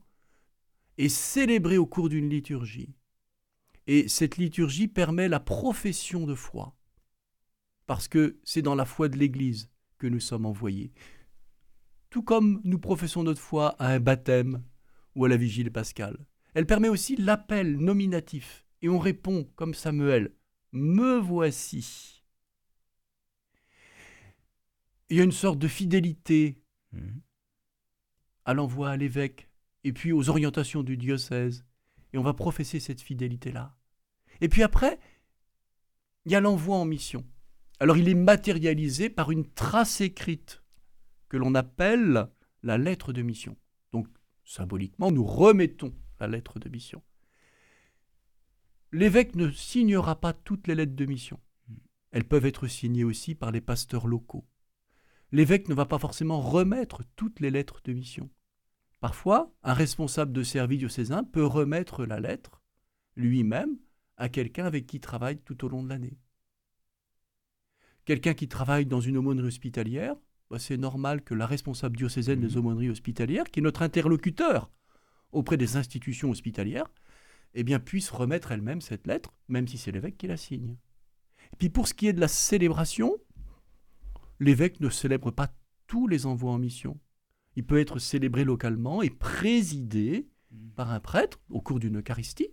est 0.97 1.09
célébré 1.09 1.77
au 1.77 1.85
cours 1.85 2.09
d'une 2.09 2.29
liturgie. 2.29 2.95
Et 3.87 4.07
cette 4.07 4.37
liturgie 4.37 4.87
permet 4.87 5.27
la 5.27 5.39
profession 5.39 6.25
de 6.25 6.35
foi, 6.35 6.75
parce 7.85 8.07
que 8.07 8.39
c'est 8.43 8.61
dans 8.61 8.75
la 8.75 8.85
foi 8.85 9.09
de 9.09 9.17
l'Église 9.17 9.69
que 9.97 10.07
nous 10.07 10.19
sommes 10.19 10.45
envoyés. 10.45 10.93
Tout 12.09 12.23
comme 12.23 12.61
nous 12.63 12.79
professons 12.79 13.23
notre 13.23 13.41
foi 13.41 13.75
à 13.79 13.89
un 13.89 13.99
baptême 13.99 14.63
ou 15.15 15.25
à 15.25 15.29
la 15.29 15.37
vigile 15.37 15.71
pascale. 15.71 16.25
Elle 16.53 16.65
permet 16.65 16.89
aussi 16.89 17.15
l'appel 17.15 17.77
nominatif, 17.77 18.65
et 18.81 18.89
on 18.89 18.99
répond 18.99 19.49
comme 19.55 19.73
Samuel, 19.73 20.33
Me 20.71 21.19
voici. 21.19 22.14
Il 25.09 25.17
y 25.17 25.21
a 25.21 25.23
une 25.23 25.31
sorte 25.31 25.59
de 25.59 25.67
fidélité 25.67 26.61
Mhm. 26.91 27.21
à 28.45 28.53
l'envoi 28.53 28.89
à 28.89 28.97
l'évêque 28.97 29.49
et 29.83 29.91
puis 29.91 30.11
aux 30.11 30.29
orientations 30.29 30.83
du 30.83 30.97
diocèse. 30.97 31.65
Et 32.13 32.17
on 32.17 32.23
va 32.23 32.33
professer 32.33 32.79
cette 32.79 33.01
fidélité-là. 33.01 33.75
Et 34.39 34.47
puis 34.49 34.63
après, 34.63 34.99
il 36.25 36.31
y 36.31 36.35
a 36.35 36.39
l'envoi 36.39 36.77
en 36.77 36.85
mission. 36.85 37.25
Alors 37.79 37.97
il 37.97 38.07
est 38.07 38.13
matérialisé 38.15 39.09
par 39.09 39.31
une 39.31 39.45
trace 39.51 39.99
écrite 39.99 40.63
que 41.27 41.37
l'on 41.37 41.55
appelle 41.55 42.29
la 42.63 42.77
lettre 42.77 43.11
de 43.13 43.21
mission. 43.21 43.57
Donc 43.91 44.07
symboliquement, 44.45 45.11
nous 45.11 45.25
remettons 45.25 45.93
la 46.19 46.27
lettre 46.27 46.59
de 46.59 46.69
mission. 46.69 47.03
L'évêque 48.91 49.35
ne 49.35 49.51
signera 49.51 50.19
pas 50.21 50.31
toutes 50.33 50.67
les 50.67 50.75
lettres 50.75 50.95
de 50.95 51.05
mission. 51.05 51.39
Elles 52.11 52.23
peuvent 52.23 52.45
être 52.45 52.67
signées 52.67 53.03
aussi 53.03 53.35
par 53.35 53.51
les 53.51 53.59
pasteurs 53.61 54.07
locaux. 54.07 54.47
L'évêque 55.35 55.67
ne 55.67 55.73
va 55.73 55.85
pas 55.85 55.99
forcément 55.99 56.39
remettre 56.39 57.03
toutes 57.17 57.41
les 57.41 57.51
lettres 57.51 57.81
de 57.83 57.91
mission. 57.91 58.29
Parfois, 59.01 59.53
un 59.63 59.73
responsable 59.73 60.31
de 60.31 60.43
service 60.43 60.79
diocésain 60.79 61.25
peut 61.25 61.45
remettre 61.45 62.05
la 62.05 62.21
lettre 62.21 62.61
lui-même 63.17 63.77
à 64.15 64.29
quelqu'un 64.29 64.65
avec 64.65 64.87
qui 64.87 64.97
il 64.97 65.01
travaille 65.01 65.37
tout 65.39 65.65
au 65.65 65.67
long 65.67 65.83
de 65.83 65.89
l'année. 65.89 66.17
Quelqu'un 68.05 68.33
qui 68.33 68.47
travaille 68.47 68.85
dans 68.85 69.01
une 69.01 69.17
aumônerie 69.17 69.47
hospitalière, 69.47 70.15
bah, 70.49 70.57
c'est 70.57 70.77
normal 70.77 71.21
que 71.21 71.33
la 71.33 71.45
responsable 71.45 71.97
diocésaine 71.97 72.39
des 72.39 72.55
mmh. 72.55 72.59
aumôneries 72.59 72.89
hospitalières, 72.89 73.51
qui 73.51 73.59
est 73.59 73.63
notre 73.63 73.81
interlocuteur 73.81 74.71
auprès 75.33 75.57
des 75.57 75.75
institutions 75.75 76.29
hospitalières, 76.29 76.87
eh 77.55 77.63
bien, 77.63 77.79
puisse 77.79 78.09
remettre 78.09 78.53
elle-même 78.53 78.79
cette 78.79 79.05
lettre, 79.05 79.33
même 79.49 79.67
si 79.67 79.77
c'est 79.77 79.91
l'évêque 79.91 80.17
qui 80.17 80.27
la 80.27 80.37
signe. 80.37 80.77
Et 81.51 81.55
puis 81.57 81.69
pour 81.69 81.89
ce 81.89 81.93
qui 81.93 82.07
est 82.07 82.13
de 82.13 82.21
la 82.21 82.29
célébration, 82.29 83.17
l'évêque 84.39 84.79
ne 84.79 84.89
célèbre 84.89 85.31
pas 85.31 85.53
tous 85.87 86.07
les 86.07 86.25
envois 86.25 86.51
en 86.51 86.57
mission. 86.57 86.99
Il 87.55 87.65
peut 87.65 87.79
être 87.79 87.99
célébré 87.99 88.43
localement 88.43 89.01
et 89.01 89.09
présidé 89.09 90.27
mmh. 90.51 90.69
par 90.75 90.91
un 90.91 90.99
prêtre 90.99 91.39
au 91.49 91.61
cours 91.61 91.79
d'une 91.79 91.99
Eucharistie. 91.99 92.49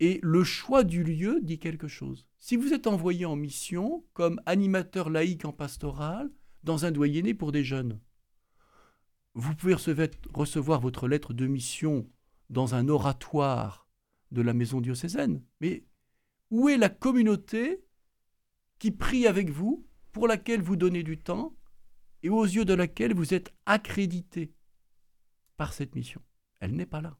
Et 0.00 0.18
le 0.22 0.42
choix 0.44 0.82
du 0.82 1.04
lieu 1.04 1.40
dit 1.42 1.58
quelque 1.58 1.88
chose. 1.88 2.26
Si 2.38 2.56
vous 2.56 2.72
êtes 2.72 2.86
envoyé 2.86 3.26
en 3.26 3.36
mission 3.36 4.04
comme 4.12 4.40
animateur 4.44 5.08
laïque 5.08 5.44
en 5.44 5.52
pastoral 5.52 6.30
dans 6.62 6.84
un 6.84 6.90
doyenné 6.90 7.34
pour 7.34 7.52
des 7.52 7.64
jeunes, 7.64 8.00
vous 9.34 9.54
pouvez 9.54 9.74
recevoir 9.74 10.80
votre 10.80 11.08
lettre 11.08 11.32
de 11.32 11.46
mission 11.46 12.08
dans 12.50 12.74
un 12.74 12.88
oratoire 12.88 13.88
de 14.30 14.42
la 14.42 14.52
maison 14.52 14.80
diocésaine. 14.80 15.42
Mais 15.60 15.84
où 16.50 16.68
est 16.68 16.76
la 16.76 16.88
communauté 16.88 17.84
qui 18.78 18.90
prie 18.90 19.26
avec 19.26 19.50
vous, 19.50 19.86
pour 20.14 20.28
laquelle 20.28 20.62
vous 20.62 20.76
donnez 20.76 21.02
du 21.02 21.18
temps 21.18 21.54
et 22.22 22.30
aux 22.30 22.44
yeux 22.44 22.64
de 22.64 22.72
laquelle 22.72 23.12
vous 23.12 23.34
êtes 23.34 23.52
accrédité 23.66 24.54
par 25.58 25.74
cette 25.74 25.94
mission 25.94 26.22
Elle 26.60 26.74
n'est 26.74 26.86
pas 26.86 27.02
là. 27.02 27.18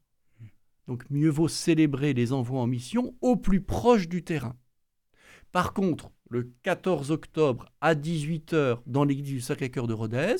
Donc 0.87 1.03
mieux 1.09 1.29
vaut 1.29 1.47
célébrer 1.47 2.13
les 2.13 2.31
envois 2.31 2.61
en 2.61 2.67
mission 2.67 3.13
au 3.21 3.35
plus 3.35 3.61
proche 3.61 4.07
du 4.07 4.23
terrain. 4.23 4.55
Par 5.51 5.73
contre, 5.73 6.11
le 6.29 6.53
14 6.63 7.11
octobre 7.11 7.71
à 7.81 7.95
18h 7.95 8.79
dans 8.85 9.03
l'église 9.03 9.33
du 9.33 9.41
Sacré-Cœur 9.41 9.87
de 9.87 9.93
Rodez, 9.93 10.35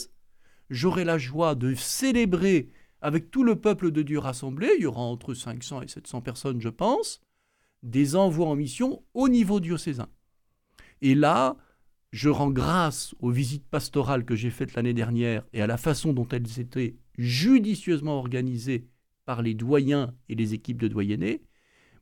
j'aurai 0.70 1.04
la 1.04 1.18
joie 1.18 1.56
de 1.56 1.74
célébrer 1.74 2.70
avec 3.02 3.32
tout 3.32 3.44
le 3.44 3.60
peuple 3.60 3.92
de 3.92 4.02
Dieu 4.02 4.18
rassemblé, 4.18 4.70
il 4.78 4.84
y 4.84 4.86
aura 4.86 5.02
entre 5.02 5.34
500 5.34 5.82
et 5.82 5.88
700 5.88 6.22
personnes 6.22 6.62
je 6.62 6.70
pense, 6.70 7.22
des 7.84 8.16
envois 8.16 8.48
en 8.48 8.56
mission 8.56 9.04
au 9.14 9.28
niveau 9.28 9.60
diocésain. 9.60 10.10
Et 11.02 11.16
là, 11.16 11.58
je 12.16 12.30
rends 12.30 12.50
grâce 12.50 13.14
aux 13.20 13.30
visites 13.30 13.68
pastorales 13.68 14.24
que 14.24 14.38
j'ai 14.38 14.50
faites 14.50 14.74
l'année 14.74 14.94
dernière 14.94 15.46
et 15.52 15.62
à 15.62 15.68
la 15.68 15.76
façon 15.76 16.14
dont 16.14 16.28
elles 16.30 16.62
étaient 16.62 16.96
judicieusement 17.18 18.18
organisées 18.18 18.88
par 19.26 19.42
les 19.42 19.54
doyens 19.54 20.16
et 20.30 20.36
les 20.36 20.54
équipes 20.54 20.80
de 20.80 20.88
doyennés. 20.88 21.44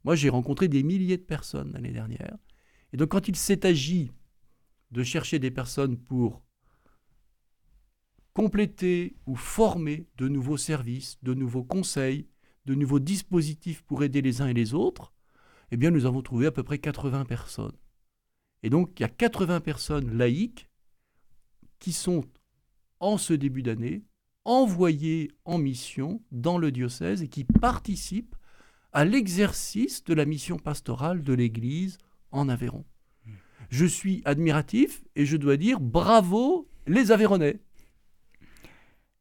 Moi, 0.03 0.13
j'ai 0.15 0.29
rencontré 0.29 0.67
des 0.67 0.83
milliers 0.83 1.17
de 1.17 1.23
personnes 1.23 1.71
l'année 1.73 1.91
dernière. 1.91 2.37
Et 2.91 2.97
donc, 2.97 3.09
quand 3.09 3.27
il 3.27 3.35
s'est 3.35 3.65
agi 3.65 4.11
de 4.91 5.01
chercher 5.01 5.39
des 5.39 5.49
personnes 5.49 5.97
pour 5.97 6.43
compléter 8.33 9.15
ou 9.25 9.35
former 9.35 10.05
de 10.17 10.27
nouveaux 10.27 10.57
services, 10.57 11.17
de 11.23 11.33
nouveaux 11.33 11.63
conseils, 11.63 12.27
de 12.65 12.75
nouveaux 12.75 12.99
dispositifs 12.99 13.81
pour 13.81 14.03
aider 14.03 14.21
les 14.21 14.41
uns 14.41 14.47
et 14.47 14.53
les 14.53 14.75
autres, 14.75 15.11
eh 15.71 15.77
bien, 15.77 15.89
nous 15.89 16.05
avons 16.05 16.21
trouvé 16.21 16.45
à 16.45 16.51
peu 16.51 16.61
près 16.61 16.77
80 16.77 17.25
personnes. 17.25 17.73
Et 18.63 18.69
donc, 18.69 18.99
il 18.99 19.01
y 19.03 19.05
a 19.05 19.09
80 19.09 19.59
personnes 19.59 20.17
laïques 20.17 20.69
qui 21.79 21.91
sont, 21.91 22.23
en 22.99 23.17
ce 23.17 23.33
début 23.33 23.61
d'année, 23.61 24.03
envoyés 24.45 25.31
en 25.45 25.57
mission 25.57 26.21
dans 26.31 26.57
le 26.57 26.71
diocèse 26.71 27.21
et 27.21 27.27
qui 27.27 27.43
participent 27.43 28.35
à 28.93 29.05
l'exercice 29.05 30.03
de 30.03 30.13
la 30.13 30.25
mission 30.25 30.57
pastorale 30.57 31.23
de 31.23 31.33
l'Église 31.33 31.97
en 32.31 32.47
Aveyron. 32.49 32.85
Je 33.69 33.85
suis 33.85 34.21
admiratif 34.25 35.03
et 35.15 35.25
je 35.25 35.35
dois 35.37 35.57
dire 35.57 35.79
bravo 35.79 36.69
les 36.87 37.11
Aveyronnais. 37.11 37.59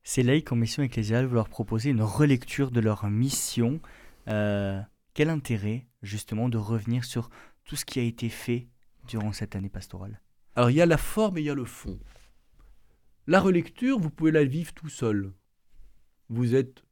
Ces 0.05 0.23
laïcs 0.23 0.51
en 0.53 0.57
mission 0.57 0.83
ecclésiale, 0.83 1.27
vous 1.27 1.35
leur 1.35 1.49
une 1.85 2.03
relecture 2.03 2.71
de 2.71 2.81
leur 2.81 3.09
mission. 3.09 3.81
Euh, 4.29 4.81
quel 5.15 5.31
intérêt 5.31 5.87
justement 6.03 6.49
de 6.49 6.59
revenir 6.59 7.05
sur 7.05 7.31
tout 7.65 7.77
ce 7.77 7.85
qui 7.85 8.01
a 8.01 8.03
été 8.03 8.29
fait 8.29 8.69
durant 9.07 9.33
cette 9.33 9.57
année 9.57 9.69
pastorale 9.69 10.21
Alors 10.55 10.71
il 10.71 10.77
y 10.77 10.81
a 10.81 10.87
la 10.87 10.99
forme 10.99 11.39
et 11.39 11.41
il 11.41 11.45
y 11.45 11.51
a 11.51 11.55
le 11.55 11.65
fond. 11.65 11.99
La 13.27 13.41
relecture, 13.41 13.99
vous 13.99 14.11
pouvez 14.11 14.33
la 14.33 14.45
vivre 14.45 14.73
tout 14.75 14.89
seul. 14.89 15.33
Vous 16.29 16.55
êtes 16.55 16.83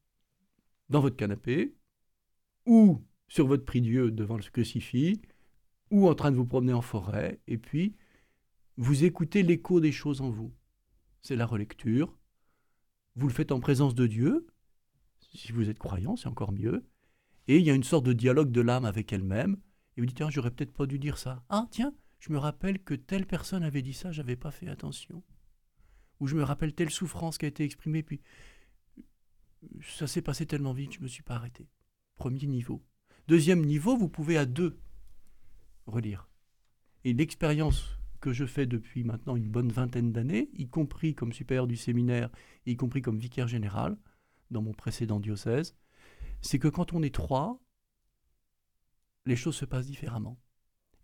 dans 0.88 1.00
votre 1.00 1.16
canapé, 1.16 1.74
ou 2.66 3.02
sur 3.28 3.46
votre 3.46 3.64
prie-dieu 3.64 4.10
devant 4.10 4.36
le 4.36 4.42
crucifix, 4.42 5.20
ou 5.90 6.08
en 6.08 6.14
train 6.14 6.30
de 6.30 6.36
vous 6.36 6.46
promener 6.46 6.72
en 6.72 6.82
forêt, 6.82 7.40
et 7.46 7.58
puis 7.58 7.96
vous 8.76 9.04
écoutez 9.04 9.42
l'écho 9.42 9.80
des 9.80 9.92
choses 9.92 10.20
en 10.20 10.30
vous. 10.30 10.52
C'est 11.20 11.36
la 11.36 11.46
relecture. 11.46 12.16
Vous 13.14 13.28
le 13.28 13.32
faites 13.32 13.52
en 13.52 13.60
présence 13.60 13.94
de 13.94 14.06
Dieu. 14.06 14.46
Si 15.34 15.52
vous 15.52 15.68
êtes 15.68 15.78
croyant, 15.78 16.16
c'est 16.16 16.28
encore 16.28 16.52
mieux. 16.52 16.86
Et 17.46 17.58
il 17.58 17.64
y 17.64 17.70
a 17.70 17.74
une 17.74 17.84
sorte 17.84 18.06
de 18.06 18.12
dialogue 18.12 18.50
de 18.50 18.60
l'âme 18.60 18.84
avec 18.84 19.12
elle-même. 19.12 19.58
Et 19.96 20.00
vous 20.00 20.06
dites, 20.06 20.16
tiens, 20.16 20.30
j'aurais 20.30 20.50
peut-être 20.50 20.72
pas 20.72 20.86
dû 20.86 20.98
dire 20.98 21.18
ça. 21.18 21.44
Ah, 21.48 21.66
tiens, 21.70 21.94
je 22.18 22.32
me 22.32 22.38
rappelle 22.38 22.82
que 22.82 22.94
telle 22.94 23.26
personne 23.26 23.62
avait 23.62 23.82
dit 23.82 23.94
ça, 23.94 24.12
j'avais 24.12 24.36
pas 24.36 24.50
fait 24.50 24.68
attention 24.68 25.22
où 26.20 26.26
je 26.26 26.36
me 26.36 26.42
rappelle 26.42 26.74
telle 26.74 26.90
souffrance 26.90 27.38
qui 27.38 27.46
a 27.46 27.48
été 27.48 27.64
exprimée, 27.64 28.02
puis 28.02 28.20
ça 29.82 30.06
s'est 30.06 30.22
passé 30.22 30.46
tellement 30.46 30.72
vite, 30.72 30.92
je 30.92 30.98
ne 30.98 31.04
me 31.04 31.08
suis 31.08 31.22
pas 31.22 31.34
arrêté. 31.34 31.68
Premier 32.16 32.46
niveau. 32.46 32.82
Deuxième 33.26 33.64
niveau, 33.64 33.96
vous 33.96 34.08
pouvez 34.08 34.36
à 34.36 34.46
deux 34.46 34.78
relire. 35.86 36.28
Et 37.04 37.14
l'expérience 37.14 37.98
que 38.20 38.32
je 38.32 38.44
fais 38.44 38.66
depuis 38.66 39.02
maintenant 39.02 39.36
une 39.36 39.48
bonne 39.48 39.72
vingtaine 39.72 40.12
d'années, 40.12 40.50
y 40.52 40.68
compris 40.68 41.14
comme 41.14 41.32
supérieur 41.32 41.66
du 41.66 41.76
séminaire, 41.76 42.30
y 42.66 42.76
compris 42.76 43.00
comme 43.00 43.18
vicaire 43.18 43.48
général 43.48 43.96
dans 44.50 44.60
mon 44.60 44.74
précédent 44.74 45.20
diocèse, 45.20 45.74
c'est 46.42 46.58
que 46.58 46.68
quand 46.68 46.92
on 46.92 47.02
est 47.02 47.14
trois, 47.14 47.62
les 49.26 49.36
choses 49.36 49.56
se 49.56 49.64
passent 49.64 49.86
différemment. 49.86 50.38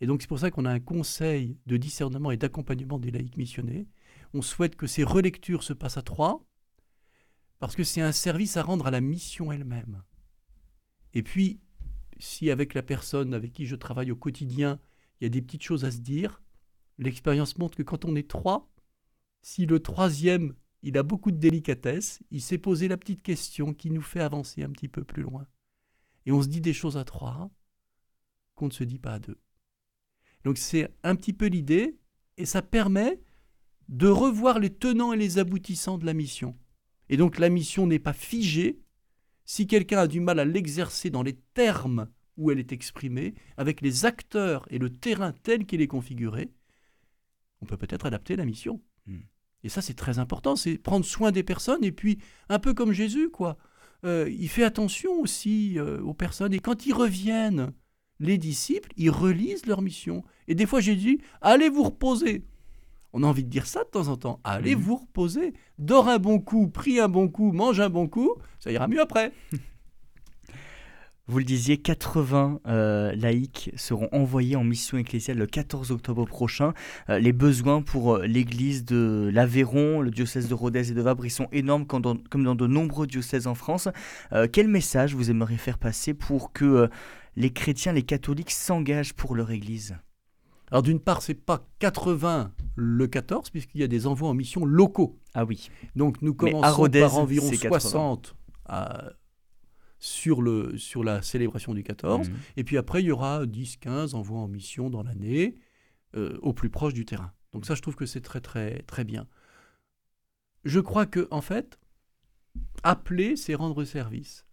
Et 0.01 0.07
donc 0.07 0.21
c'est 0.21 0.29
pour 0.29 0.39
ça 0.39 0.51
qu'on 0.51 0.65
a 0.65 0.73
un 0.73 0.81
conseil 0.81 1.59
de 1.67 1.77
discernement 1.77 2.31
et 2.31 2.37
d'accompagnement 2.37 2.99
des 2.99 3.11
laïcs 3.11 3.37
missionnés, 3.37 3.89
on 4.35 4.43
souhaite 4.43 4.77
que 4.77 4.87
ces 4.87 5.05
relectures 5.05 5.63
se 5.63 5.73
passent 5.73 5.97
à 5.97 6.03
trois, 6.03 6.45
parce 7.59 7.75
que 7.75 7.85
c'est 7.85 8.03
un 8.03 8.13
service 8.13 8.57
à 8.57 8.63
rendre 8.63 8.87
à 8.87 8.91
la 8.91 9.01
mission 9.01 9.51
elle-même. 9.51 10.03
Et 11.15 11.23
puis, 11.23 11.61
si 12.19 12.51
avec 12.51 12.75
la 12.75 12.83
personne 12.83 13.35
avec 13.35 13.53
qui 13.53 13.67
je 13.67 13.77
travaille 13.77 14.11
au 14.11 14.17
quotidien, 14.17 14.79
il 15.21 15.25
y 15.25 15.27
a 15.27 15.31
des 15.31 15.41
petites 15.41 15.63
choses 15.63 15.85
à 15.85 15.91
se 15.91 15.99
dire, 15.99 16.43
l'expérience 16.99 17.57
montre 17.57 17.77
que 17.77 17.83
quand 17.83 18.05
on 18.05 18.17
est 18.17 18.29
trois, 18.29 18.71
si 19.43 19.65
le 19.65 19.81
troisième, 19.81 20.55
il 20.83 20.99
a 20.99 21.03
beaucoup 21.03 21.31
de 21.31 21.39
délicatesse, 21.39 22.21
il 22.31 22.43
s'est 22.43 22.59
posé 22.59 22.89
la 22.89 22.97
petite 22.97 23.23
question 23.23 23.73
qui 23.73 23.91
nous 23.91 24.03
fait 24.03 24.21
avancer 24.21 24.63
un 24.63 24.71
petit 24.71 24.89
peu 24.89 25.05
plus 25.05 25.23
loin. 25.23 25.47
Et 26.27 26.33
on 26.33 26.43
se 26.43 26.49
dit 26.49 26.61
des 26.61 26.75
choses 26.75 26.97
à 26.97 27.05
trois 27.05 27.51
qu'on 28.57 28.67
ne 28.67 28.73
se 28.73 28.83
dit 28.83 28.99
pas 28.99 29.13
à 29.13 29.19
deux. 29.21 29.39
Donc 30.45 30.59
c'est 30.59 30.93
un 31.05 31.15
petit 31.15 31.33
peu 31.33 31.47
l'idée, 31.47 31.97
et 32.37 32.47
ça 32.47 32.63
permet 32.63 33.21
de 33.89 34.09
revoir 34.09 34.59
les 34.59 34.71
tenants 34.71 35.13
et 35.13 35.17
les 35.17 35.39
aboutissants 35.39 35.99
de 35.99 36.07
la 36.07 36.15
mission. 36.15 36.57
Et 37.09 37.17
donc 37.17 37.39
la 37.39 37.49
mission 37.49 37.87
n'est 37.87 38.01
pas 38.01 38.13
figée. 38.13 38.81
Si 39.45 39.69
quelqu'un 39.69 39.99
a 39.99 40.07
du 40.09 40.19
mal 40.19 40.41
à 40.41 40.45
l'exercer 40.45 41.09
dans 41.09 41.23
les 41.23 41.37
termes 41.55 42.09
où 42.37 42.51
elle 42.51 42.59
est 42.59 42.73
exprimée, 42.73 43.35
avec 43.57 43.81
les 43.81 44.05
acteurs 44.05 44.67
et 44.71 44.79
le 44.79 44.91
terrain 44.91 45.33
tel 45.33 45.65
qu'il 45.65 45.81
est 45.81 45.87
configuré, 45.87 46.53
on 47.61 47.67
peut 47.67 47.77
peut-être 47.77 48.07
adapter 48.07 48.37
la 48.37 48.45
mission. 48.45 48.83
Hmm. 49.07 49.21
Et 49.63 49.69
ça, 49.69 49.81
c'est 49.81 49.95
très 49.95 50.19
important, 50.19 50.55
c'est 50.55 50.79
prendre 50.79 51.05
soin 51.05 51.33
des 51.33 51.43
personnes, 51.43 51.83
et 51.85 51.93
puis, 51.93 52.19
un 52.49 52.59
peu 52.59 52.75
comme 52.75 52.93
Jésus, 52.93 53.31
quoi. 53.31 53.57
Euh, 54.05 54.29
il 54.31 54.49
fait 54.49 54.63
attention 54.63 55.13
aussi 55.21 55.79
euh, 55.79 56.01
aux 56.03 56.15
personnes, 56.15 56.53
et 56.53 56.61
quand 56.61 56.87
ils 56.87 56.93
reviennent, 56.93 57.73
les 58.21 58.39
disciples, 58.39 58.91
ils 58.97 59.11
relisent 59.11 59.67
leur 59.67 59.83
mission. 59.83 60.25
Et 60.49 60.55
des 60.55 60.67
fois, 60.67 60.81
Jésus, 60.81 61.21
allez 61.41 61.69
vous 61.69 61.85
reposer. 61.85 62.45
On 63.13 63.23
a 63.23 63.27
envie 63.27 63.45
de 63.45 63.51
dire 63.51 63.67
ça 63.67 63.85
de 63.85 63.89
temps 63.89 64.09
en 64.09 64.17
temps. 64.17 64.41
Allez 64.45 64.77
mhm. 64.77 64.83
vous 64.83 64.97
reposer. 64.97 65.55
Dors 65.79 66.09
un 66.09 66.19
bon 66.19 66.39
coup, 66.39 66.69
prie 66.69 67.01
un 67.01 67.09
bon 67.09 67.29
coup, 67.29 67.53
mange 67.53 67.81
un 67.81 67.89
bon 67.89 68.09
coup, 68.09 68.35
ça 68.59 68.71
ira 68.71 68.89
mieux 68.89 69.01
après. 69.01 69.33
Vous 71.29 71.39
le 71.39 71.45
disiez, 71.45 71.77
80 71.77 72.61
euh, 72.69 73.13
laïcs 73.17 73.73
seront 73.75 74.09
envoyés 74.13 74.55
en 74.55 74.63
mission 74.63 74.97
ecclésiale 74.97 75.39
le 75.39 75.47
14 75.47 75.91
octobre 75.91 76.25
prochain. 76.25 76.73
Euh, 77.11 77.19
les 77.19 77.33
besoins 77.33 77.83
pour 77.83 78.15
euh, 78.15 78.27
l'église 78.27 78.85
de 78.85 79.29
l'Aveyron, 79.35 80.03
le 80.03 80.13
diocèse 80.13 80.49
de 80.49 80.55
Rodez 80.55 80.93
et 80.93 80.95
de 80.95 81.03
Vabre, 81.03 81.27
ils 81.27 81.31
sont 81.31 81.49
énormes 81.51 81.85
comme 81.85 82.03
dans, 82.03 82.17
comme 82.31 82.45
dans 82.45 82.55
de 82.55 82.69
nombreux 82.69 83.09
diocèses 83.09 83.49
en 83.49 83.57
France. 83.57 83.89
quel 84.53 84.69
message 84.69 85.17
vous 85.17 85.31
aimeriez 85.31 85.57
faire 85.57 85.79
passer 85.79 86.15
pour 86.15 86.53
que 86.53 86.89
les 87.37 87.53
chrétiens, 87.53 87.93
les 87.93 88.03
catholiques 88.03 88.51
s'engagent 88.51 89.15
pour 89.15 89.35
leur 89.35 89.51
église 89.51 89.97
Alors 90.71 90.83
d'une 90.83 91.01
part, 91.01 91.23
c'est 91.23 91.35
pas 91.35 91.69
80 91.79 92.53
le 92.75 93.07
14, 93.07 93.51
puisqu'il 93.51 93.81
y 93.81 93.85
a 93.85 93.89
des 93.89 94.07
envois 94.07 94.29
en 94.29 94.35
mission 94.35 94.65
locaux. 94.65 95.19
Ah 95.35 95.45
oui. 95.45 95.71
Donc 95.95 96.21
nous 96.23 96.35
commençons 96.35 96.89
par 96.91 97.17
environ 97.17 97.51
60 97.53 98.35
sur, 99.99 100.43
le, 100.43 100.77
sur 100.77 101.05
la 101.05 101.23
célébration 101.23 101.75
du 101.75 101.83
14. 101.83 102.29
Mhm. 102.29 102.37
Et 102.57 102.65
puis 102.65 102.79
après, 102.79 103.03
il 103.03 103.07
y 103.07 103.13
aura 103.13 103.47
10, 103.47 103.77
15 103.79 104.15
envois 104.15 104.39
en 104.39 104.49
mission 104.49 104.91
dans 104.91 105.03
l'année, 105.03 105.57
euh, 106.15 106.39
au 106.43 106.53
plus 106.53 106.71
proche 106.71 106.95
du 106.95 107.05
terrain. 107.05 107.33
Donc 107.53 107.67
ça, 107.67 107.75
je 107.75 107.83
trouve 107.83 107.97
que 107.97 108.07
c'est 108.07 108.21
très, 108.21 108.41
très, 108.41 108.83
très 108.83 109.05
bien. 109.05 109.27
Je 110.65 110.81
crois 110.81 111.07
que, 111.07 111.29
en 111.31 111.41
fait, 111.41 111.79
appeler, 112.83 113.37
c'est 113.37 113.55
rendre 113.55 113.85
service. 113.85 114.47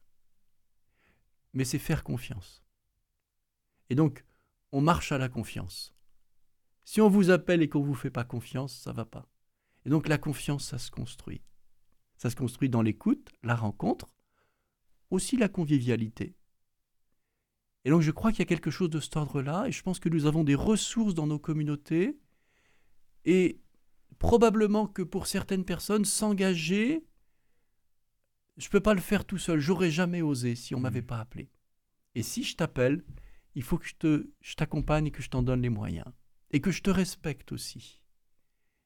Mais 1.54 1.66
c'est 1.66 1.80
faire 1.80 2.04
confiance. 2.04 2.63
Et 3.94 3.96
donc, 3.96 4.26
on 4.72 4.82
marche 4.82 5.12
à 5.12 5.20
la 5.20 5.30
confiance. 5.30 5.94
Si 6.84 7.00
on 7.00 7.10
vous 7.10 7.30
appelle 7.30 7.62
et 7.62 7.70
qu'on 7.70 7.82
ne 7.82 7.86
vous 7.86 7.94
fait 7.94 8.10
pas 8.10 8.24
confiance, 8.24 8.76
ça 8.76 8.92
va 8.92 9.06
pas. 9.06 9.30
Et 9.86 9.92
donc 9.92 10.08
la 10.08 10.18
confiance, 10.18 10.66
ça 10.66 10.80
se 10.80 10.90
construit. 10.90 11.44
Ça 12.18 12.32
se 12.32 12.36
construit 12.36 12.70
dans 12.70 12.82
l'écoute, 12.82 13.30
la 13.44 13.56
rencontre, 13.56 14.12
aussi 15.12 15.38
la 15.38 15.48
convivialité. 15.48 16.36
Et 17.86 17.92
donc 17.92 18.02
je 18.02 18.10
crois 18.10 18.32
qu'il 18.32 18.40
y 18.40 18.42
a 18.42 18.48
quelque 18.48 18.72
chose 18.72 18.90
de 18.90 19.00
cet 19.00 19.16
ordre-là, 19.16 19.68
et 19.68 19.72
je 19.72 19.84
pense 19.84 20.00
que 20.00 20.10
nous 20.10 20.26
avons 20.26 20.44
des 20.44 20.56
ressources 20.56 21.14
dans 21.14 21.28
nos 21.28 21.38
communautés, 21.38 22.18
et 23.26 23.62
probablement 24.18 24.88
que 24.88 25.04
pour 25.04 25.28
certaines 25.28 25.66
personnes, 25.66 26.04
s'engager, 26.04 27.06
je 28.58 28.66
ne 28.66 28.72
peux 28.72 28.82
pas 28.82 28.96
le 28.96 29.02
faire 29.02 29.24
tout 29.24 29.38
seul, 29.38 29.60
j'aurais 29.60 29.92
jamais 29.92 30.24
osé 30.24 30.56
si 30.56 30.74
on 30.74 30.80
ne 30.80 30.84
m'avait 30.84 31.02
mmh. 31.02 31.06
pas 31.06 31.20
appelé. 31.20 31.52
Et 32.16 32.24
si 32.24 32.44
je 32.44 32.56
t'appelle, 32.56 33.04
il 33.56 33.64
faut 33.64 33.78
que 33.78 33.88
je, 33.88 33.96
te, 33.96 34.30
t'accompagne 34.56 35.08
et 35.08 35.12
que 35.12 35.22
je 35.22 35.30
t'en 35.30 35.44
donne 35.44 35.62
les 35.62 35.70
moyens, 35.70 36.08
et 36.52 36.62
que 36.62 36.72
je 36.72 36.82
te 36.82 36.90
respecte 36.90 37.52
aussi. 37.52 38.02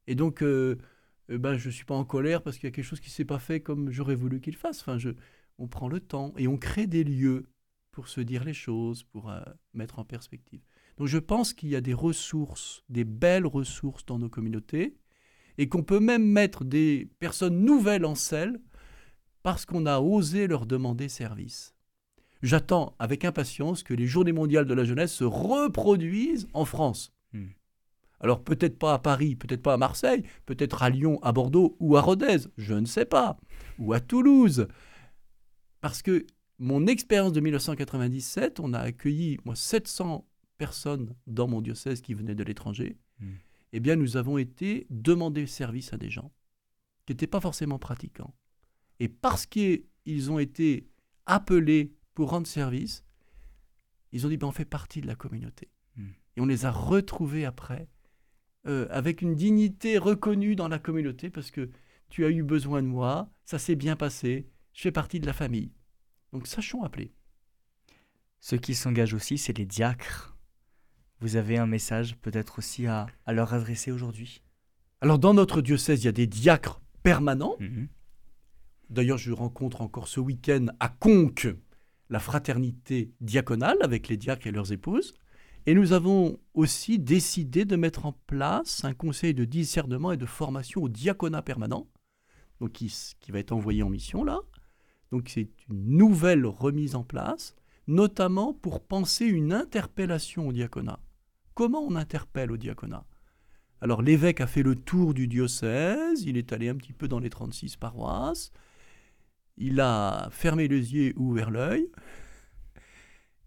Et 0.08 0.16
donc, 0.16 0.42
euh, 0.42 0.78
euh, 1.30 1.38
ben, 1.38 1.58
je 1.58 1.68
ne 1.68 1.74
suis 1.74 1.86
pas 1.86 1.96
en 1.96 2.06
colère 2.06 2.42
parce 2.42 2.58
qu'il 2.58 2.68
y 2.68 2.72
a 2.72 2.72
quelque 2.72 2.86
chose 2.86 3.00
qui 3.00 3.10
ne 3.10 3.14
s'est 3.14 3.26
pas 3.26 3.40
fait 3.40 3.62
comme 3.62 3.92
j'aurais 3.92 4.16
voulu 4.16 4.40
qu'il 4.40 4.56
fasse. 4.56 4.82
Enfin, 4.82 4.98
je, 4.98 5.10
on 5.58 5.68
prend 5.68 5.90
le 5.90 6.00
temps 6.00 6.34
et 6.38 6.48
on 6.48 6.58
crée 6.58 6.88
des 6.88 7.04
lieux 7.04 7.50
pour 7.92 8.08
se 8.08 8.22
dire 8.22 8.44
les 8.44 8.54
choses, 8.54 9.04
pour 9.04 9.30
euh, 9.30 9.42
mettre 9.74 10.00
en 10.00 10.06
perspective. 10.06 10.62
Donc 10.98 11.08
je 11.08 11.18
pense 11.18 11.54
qu'il 11.54 11.70
y 11.70 11.76
a 11.76 11.82
des 11.82 11.94
ressources, 11.94 12.84
des 12.90 13.04
belles 13.04 13.46
ressources 13.46 14.06
dans 14.06 14.20
nos 14.20 14.30
communautés, 14.30 14.98
et 15.58 15.70
qu'on 15.70 15.84
peut 15.84 16.00
même 16.00 16.26
mettre 16.26 16.64
des 16.64 17.10
personnes 17.20 17.64
nouvelles 17.64 18.06
en 18.06 18.16
selle 18.16 18.62
parce 19.44 19.66
qu'on 19.66 19.86
a 19.86 20.00
osé 20.00 20.48
leur 20.48 20.66
demander 20.66 21.10
service. 21.10 21.77
J'attends 22.42 22.96
avec 23.00 23.26
impatience 23.26 23.84
que 23.84 23.94
les 23.94 24.08
Journées 24.08 24.32
mondiales 24.32 24.66
de 24.66 24.74
la 24.74 24.84
jeunesse 24.84 25.14
se 25.14 25.24
reproduisent 25.24 26.48
en 26.54 26.66
France. 26.66 27.12
Hmm. 27.34 27.48
Alors 28.20 28.44
peut-être 28.44 28.78
pas 28.78 28.94
à 28.94 29.00
Paris, 29.00 29.36
peut-être 29.36 29.62
pas 29.62 29.74
à 29.74 29.78
Marseille, 29.78 30.24
peut-être 30.46 30.82
à 30.84 30.90
Lyon, 30.90 31.20
à 31.22 31.32
Bordeaux 31.32 31.76
ou 31.80 31.98
à 31.98 32.02
Rodez, 32.02 32.38
je 32.58 32.74
ne 32.74 32.86
sais 32.86 33.06
pas, 33.06 33.38
ou 33.78 33.94
à 33.94 34.00
Toulouse. 34.00 34.68
Parce 35.82 36.02
que 36.02 36.26
mon 36.60 36.88
expérience 36.88 37.34
de 37.34 37.40
1997, 37.40 38.60
on 38.60 38.74
a 38.74 38.80
accueilli 38.80 39.38
moi 39.46 39.56
700 39.56 40.28
personnes 40.58 41.14
dans 41.28 41.48
mon 41.48 41.62
diocèse 41.62 42.02
qui 42.02 42.16
venaient 42.16 42.36
de 42.36 42.44
l'étranger. 42.44 42.98
Hmm. 43.20 43.36
Eh 43.74 43.80
bien, 43.80 43.96
nous 43.96 44.18
avons 44.18 44.38
été 44.38 44.88
demander 44.90 45.46
service 45.46 45.94
à 45.94 45.98
des 45.98 46.10
gens 46.10 46.32
qui 47.06 47.14
n'étaient 47.14 47.28
pas 47.28 47.42
forcément 47.42 47.78
pratiquants. 47.80 48.34
Et 49.00 49.10
parce 49.10 49.46
qu'ils 49.46 50.32
ont 50.32 50.40
été 50.40 50.88
appelés 51.26 51.94
pour 52.18 52.32
rendre 52.32 52.48
service, 52.48 53.06
ils 54.12 54.26
ont 54.26 54.30
dit 54.30 54.38
ben, 54.38 54.48
on 54.48 54.52
fait 54.52 54.66
partie 54.66 55.02
de 55.02 55.06
la 55.06 55.14
communauté. 55.14 55.70
Hmm. 55.96 56.10
Et 56.36 56.42
on 56.42 56.48
les 56.48 56.66
a 56.66 56.72
retrouvés 56.72 57.46
après 57.46 57.90
euh, 58.66 58.88
avec 58.90 59.22
une 59.22 59.36
dignité 59.36 60.00
reconnue 60.00 60.56
dans 60.56 60.68
la 60.68 60.80
communauté 60.80 61.30
parce 61.30 61.52
que 61.52 61.70
tu 62.10 62.26
as 62.26 62.32
eu 62.32 62.42
besoin 62.42 62.82
de 62.82 62.88
moi, 62.88 63.30
ça 63.46 63.60
s'est 63.60 63.76
bien 63.76 63.96
passé, 63.96 64.50
je 64.74 64.82
fais 64.82 64.92
partie 64.92 65.20
de 65.20 65.28
la 65.28 65.34
famille. 65.34 65.72
Donc 66.34 66.48
sachons 66.48 66.82
appeler. 66.82 67.14
Ceux 68.40 68.58
qui 68.58 68.74
s'engagent 68.74 69.14
aussi, 69.14 69.38
c'est 69.38 69.56
les 69.56 69.68
diacres. 69.68 70.36
Vous 71.20 71.36
avez 71.36 71.60
un 71.60 71.68
message 71.68 72.18
peut-être 72.18 72.58
aussi 72.58 72.88
à, 72.88 73.06
leur 73.28 73.54
adresser 73.54 73.92
aujourd'hui? 73.92 74.42
Alors 75.02 75.20
dans 75.20 75.36
notre 75.36 75.62
diocèse, 75.62 76.02
il 76.02 76.06
y 76.06 76.10
a 76.10 76.14
des 76.14 76.26
diacres 76.26 76.82
permanents. 77.04 77.58
Mhm. 77.60 77.90
D'ailleurs, 78.90 79.20
je 79.20 79.32
rencontre 79.32 79.82
encore 79.82 80.08
ce 80.08 80.20
week-end 80.20 80.66
à 80.80 80.90
Conques 80.90 81.56
la 82.10 82.20
fraternité 82.20 83.12
diaconale 83.22 83.78
avec 83.82 84.08
les 84.08 84.18
diacres 84.18 84.48
et 84.48 84.52
leurs 84.52 84.72
épouses. 84.72 85.14
Et 85.66 85.74
nous 85.74 85.92
avons 85.92 86.40
aussi 86.54 86.98
décidé 86.98 87.66
de 87.66 87.76
mettre 87.76 88.06
en 88.06 88.14
place 88.28 88.86
un 88.86 88.94
conseil 88.94 89.34
de 89.34 89.44
discernement 89.44 90.14
et 90.14 90.18
de 90.18 90.26
formation 90.26 90.84
au 90.84 90.90
diaconat 90.90 91.42
permanent, 91.42 91.88
donc 92.62 92.72
qui, 92.72 92.94
qui 93.20 93.32
va 93.32 93.40
être 93.40 93.52
envoyé 93.52 93.84
en 93.84 93.90
mission 93.90 94.24
là, 94.24 94.40
donc 95.12 95.30
c'est 95.30 95.50
une 95.70 95.98
nouvelle 95.98 96.46
remise 96.46 96.96
en 96.96 97.04
place, 97.04 97.56
notamment 97.88 98.54
pour 98.54 98.82
penser 98.82 99.26
une 99.26 99.54
interpellation 99.54 100.48
au 100.48 100.52
diaconat. 100.52 101.00
Comment 101.54 101.82
on 101.82 101.96
interpelle 101.96 102.52
au 102.52 102.58
diaconat? 102.58 103.06
Alors 103.80 104.02
l'évêque 104.02 104.42
a 104.42 104.48
fait 104.48 104.64
le 104.64 104.76
tour 104.76 105.14
du 105.14 105.28
diocèse, 105.28 106.24
il 106.24 106.38
est 106.38 106.52
allé 106.52 106.70
un 106.70 106.76
petit 106.76 106.94
peu 106.94 107.08
dans 107.08 107.20
les 107.20 107.30
36 107.30 107.78
paroisses, 107.78 108.52
il 109.58 109.80
a 109.80 110.30
fermé 110.32 110.68
les 110.68 110.94
yeux 110.94 111.14
ou 111.18 111.32
ouvert 111.32 111.52
l'œil, 111.52 111.90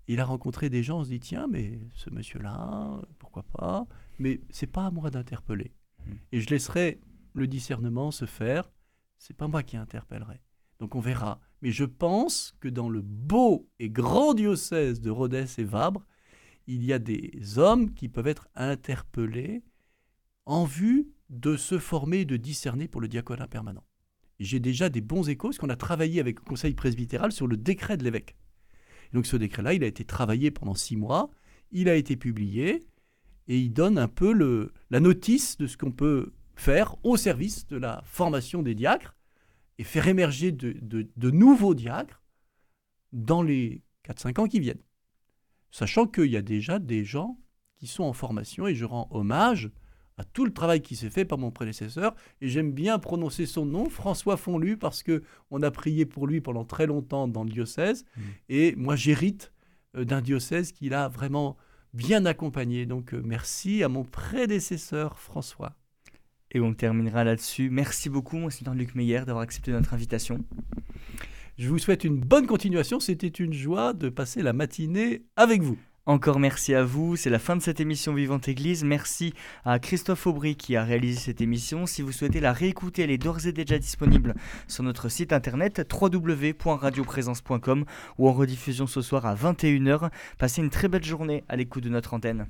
il 0.09 0.21
a 0.21 0.25
rencontré 0.25 0.69
des 0.69 0.83
gens, 0.83 1.01
on 1.01 1.05
se 1.05 1.11
dit 1.11 1.21
tiens, 1.21 1.47
mais 1.49 1.79
ce 1.95 2.11
monsieur-là, 2.11 3.01
pourquoi 3.19 3.45
pas? 3.45 3.87
Mais 4.19 4.41
c'est 4.51 4.67
pas 4.67 4.87
à 4.87 4.91
moi 4.91 5.11
d'interpeller. 5.11 5.73
Mmh. 6.05 6.13
Et 6.33 6.41
je 6.41 6.51
laisserai 6.51 7.01
le 7.35 7.47
discernement 7.47 8.11
se 8.11 8.25
faire, 8.25 8.71
c'est 9.19 9.37
pas 9.37 9.47
moi 9.47 9.63
qui 9.63 9.77
interpellerai. 9.77 10.41
Donc 10.81 10.95
on 10.95 11.01
verra. 11.01 11.41
Mais 11.63 11.71
je 11.71 11.85
pense 11.85 12.55
que 12.61 12.69
dans 12.69 12.89
le 12.89 13.03
beau 13.03 13.69
et 13.79 13.91
grand 13.91 14.35
diocèse 14.35 15.01
de 15.01 15.11
Rhodes 15.11 15.35
et 15.35 15.65
Vabre, 15.65 16.05
il 16.67 16.85
y 16.85 16.93
a 16.93 16.99
des 16.99 17.59
hommes 17.59 17.93
qui 17.93 18.09
peuvent 18.09 18.27
être 18.27 18.49
interpellés 18.55 19.63
en 20.47 20.65
vue 20.65 21.09
de 21.29 21.57
se 21.57 21.79
former 21.79 22.21
et 22.21 22.25
de 22.25 22.37
discerner 22.37 22.89
pour 22.89 23.01
le 23.01 23.09
diaconat 23.09 23.47
permanent. 23.47 23.85
J'ai 24.41 24.59
déjà 24.59 24.89
des 24.89 25.03
bons 25.03 25.29
échos, 25.29 25.49
parce 25.49 25.59
qu'on 25.59 25.69
a 25.69 25.77
travaillé 25.77 26.19
avec 26.19 26.39
le 26.41 26.45
conseil 26.45 26.75
presbytéral 26.75 27.31
sur 27.31 27.47
le 27.47 27.57
décret 27.59 27.97
de 27.97 28.05
l'évêque. 28.05 28.37
Donc 29.13 29.27
ce 29.27 29.37
décret-là, 29.37 29.75
il 29.75 29.85
a 29.85 29.87
été 29.87 30.05
travaillé 30.05 30.51
pendant 30.51 30.75
six 30.75 30.97
mois, 30.97 31.31
il 31.73 31.89
a 31.89 31.95
été 31.95 32.17
publié, 32.17 32.87
et 33.49 33.59
il 33.59 33.71
donne 33.73 33.99
un 33.99 34.09
peu 34.09 34.33
le, 34.33 34.73
la 34.91 35.01
notice 35.01 35.59
de 35.59 35.67
ce 35.67 35.77
qu'on 35.77 35.93
peut 35.93 36.33
faire 36.55 36.97
au 37.05 37.17
service 37.17 37.67
de 37.67 37.77
la 37.77 38.03
formation 38.07 38.63
des 38.63 38.75
diacres, 38.75 39.15
et 39.81 39.85
faire 39.85 40.09
émerger 40.09 40.53
de, 40.53 41.31
nouveaux 41.31 41.75
diacres 41.75 42.23
dans 43.13 43.43
les 43.43 43.83
4-5 44.07 44.41
ans 44.41 44.47
qui 44.47 44.61
viennent. 44.61 44.83
Sachant 45.71 46.07
qu'il 46.07 46.27
y 46.27 46.37
a 46.37 46.43
déjà 46.43 46.79
des 46.79 47.03
gens 47.03 47.39
qui 47.77 47.87
sont 47.87 48.05
en 48.05 48.13
formation 48.13 48.67
et 48.67 48.75
je 48.75 48.85
rends 48.85 49.09
hommage 49.11 49.71
à 50.21 50.25
tout 50.25 50.45
le 50.45 50.53
travail 50.53 50.83
qui 50.83 50.97
s'est 50.97 51.09
fait 51.09 51.25
par 51.25 51.39
mon 51.39 51.51
prédécesseur 51.51 52.15
et 52.43 52.49
j'aime 52.49 52.73
bien 52.73 52.99
prononcer 52.99 53.47
son 53.47 53.65
nom, 53.65 53.89
François 53.89 54.37
Fonlu, 54.37 54.77
parce 54.77 55.03
que 55.03 55.23
on 55.51 55.63
a 55.63 55.71
prié 55.71 56.05
pour 56.05 56.27
lui 56.27 56.43
pendant 56.43 56.65
très 56.65 56.87
longtemps 56.87 57.27
dans 57.27 57.43
le 57.43 57.49
diocèse 57.49 58.05
mmh. 58.05 58.21
et 58.51 58.75
moi 58.77 58.97
j'hérite 58.97 59.53
euh, 59.97 60.05
d'un 60.05 60.21
diocèse 60.21 60.73
qu'il 60.73 60.93
a 60.93 61.09
vraiment 61.09 61.57
bien 61.95 62.27
accompagné. 62.27 62.85
Donc 62.85 63.15
euh, 63.15 63.23
merci 63.25 63.83
à 63.83 63.89
mon 63.89 64.05
prédécesseur 64.05 65.19
François. 65.19 65.73
Et 66.53 66.61
on 66.61 66.75
terminera 66.75 67.25
là-dessus. 67.25 67.71
Merci 67.71 68.11
beaucoup, 68.11 68.37
Monseigneur 68.37 68.75
Luc 68.75 68.95
Meyer, 68.95 69.21
d'avoir 69.21 69.41
accepté 69.41 69.73
notre 69.73 69.95
invitation. 69.95 70.45
Je 71.57 71.69
vous 71.69 71.79
souhaite 71.79 72.05
une 72.05 72.19
bonne 72.19 72.47
continuation. 72.47 73.01
C'était 73.01 73.29
une 73.29 73.53
joie 73.53 73.95
de 73.95 74.11
passer 74.11 74.43
la 74.43 74.53
matinée 74.53 75.23
avec 75.37 75.63
vous. 75.63 75.79
Encore 76.11 76.41
merci 76.41 76.75
à 76.75 76.83
vous, 76.83 77.15
c'est 77.15 77.31
la 77.31 77.39
fin 77.39 77.55
de 77.55 77.63
cette 77.63 77.79
émission 77.79 78.13
Vivante 78.13 78.49
Église. 78.49 78.83
Merci 78.83 79.33
à 79.65 79.79
Christophe 79.79 80.27
Aubry 80.27 80.57
qui 80.57 80.75
a 80.75 80.83
réalisé 80.83 81.21
cette 81.21 81.41
émission. 81.41 81.87
Si 81.87 82.03
vous 82.03 82.11
souhaitez 82.11 82.41
la 82.41 82.53
réécouter, 82.53 83.03
elle 83.03 83.13
est 83.13 83.17
d'ores 83.17 83.47
et 83.47 83.53
déjà 83.53 83.79
disponible 83.79 84.35
sur 84.67 84.83
notre 84.83 85.09
site 85.09 85.33
internet 85.33 85.89
www.radioprésence.com 85.89 87.85
ou 88.19 88.29
en 88.29 88.33
rediffusion 88.33 88.89
ce 88.89 89.03
soir 89.03 89.25
à 89.25 89.37
21h. 89.37 90.11
Passez 90.37 90.61
une 90.63 90.71
très 90.71 90.89
belle 90.89 91.05
journée 91.05 91.45
à 91.49 91.55
l'écoute 91.55 91.85
de 91.85 91.91
notre 91.91 92.13
antenne. 92.13 92.49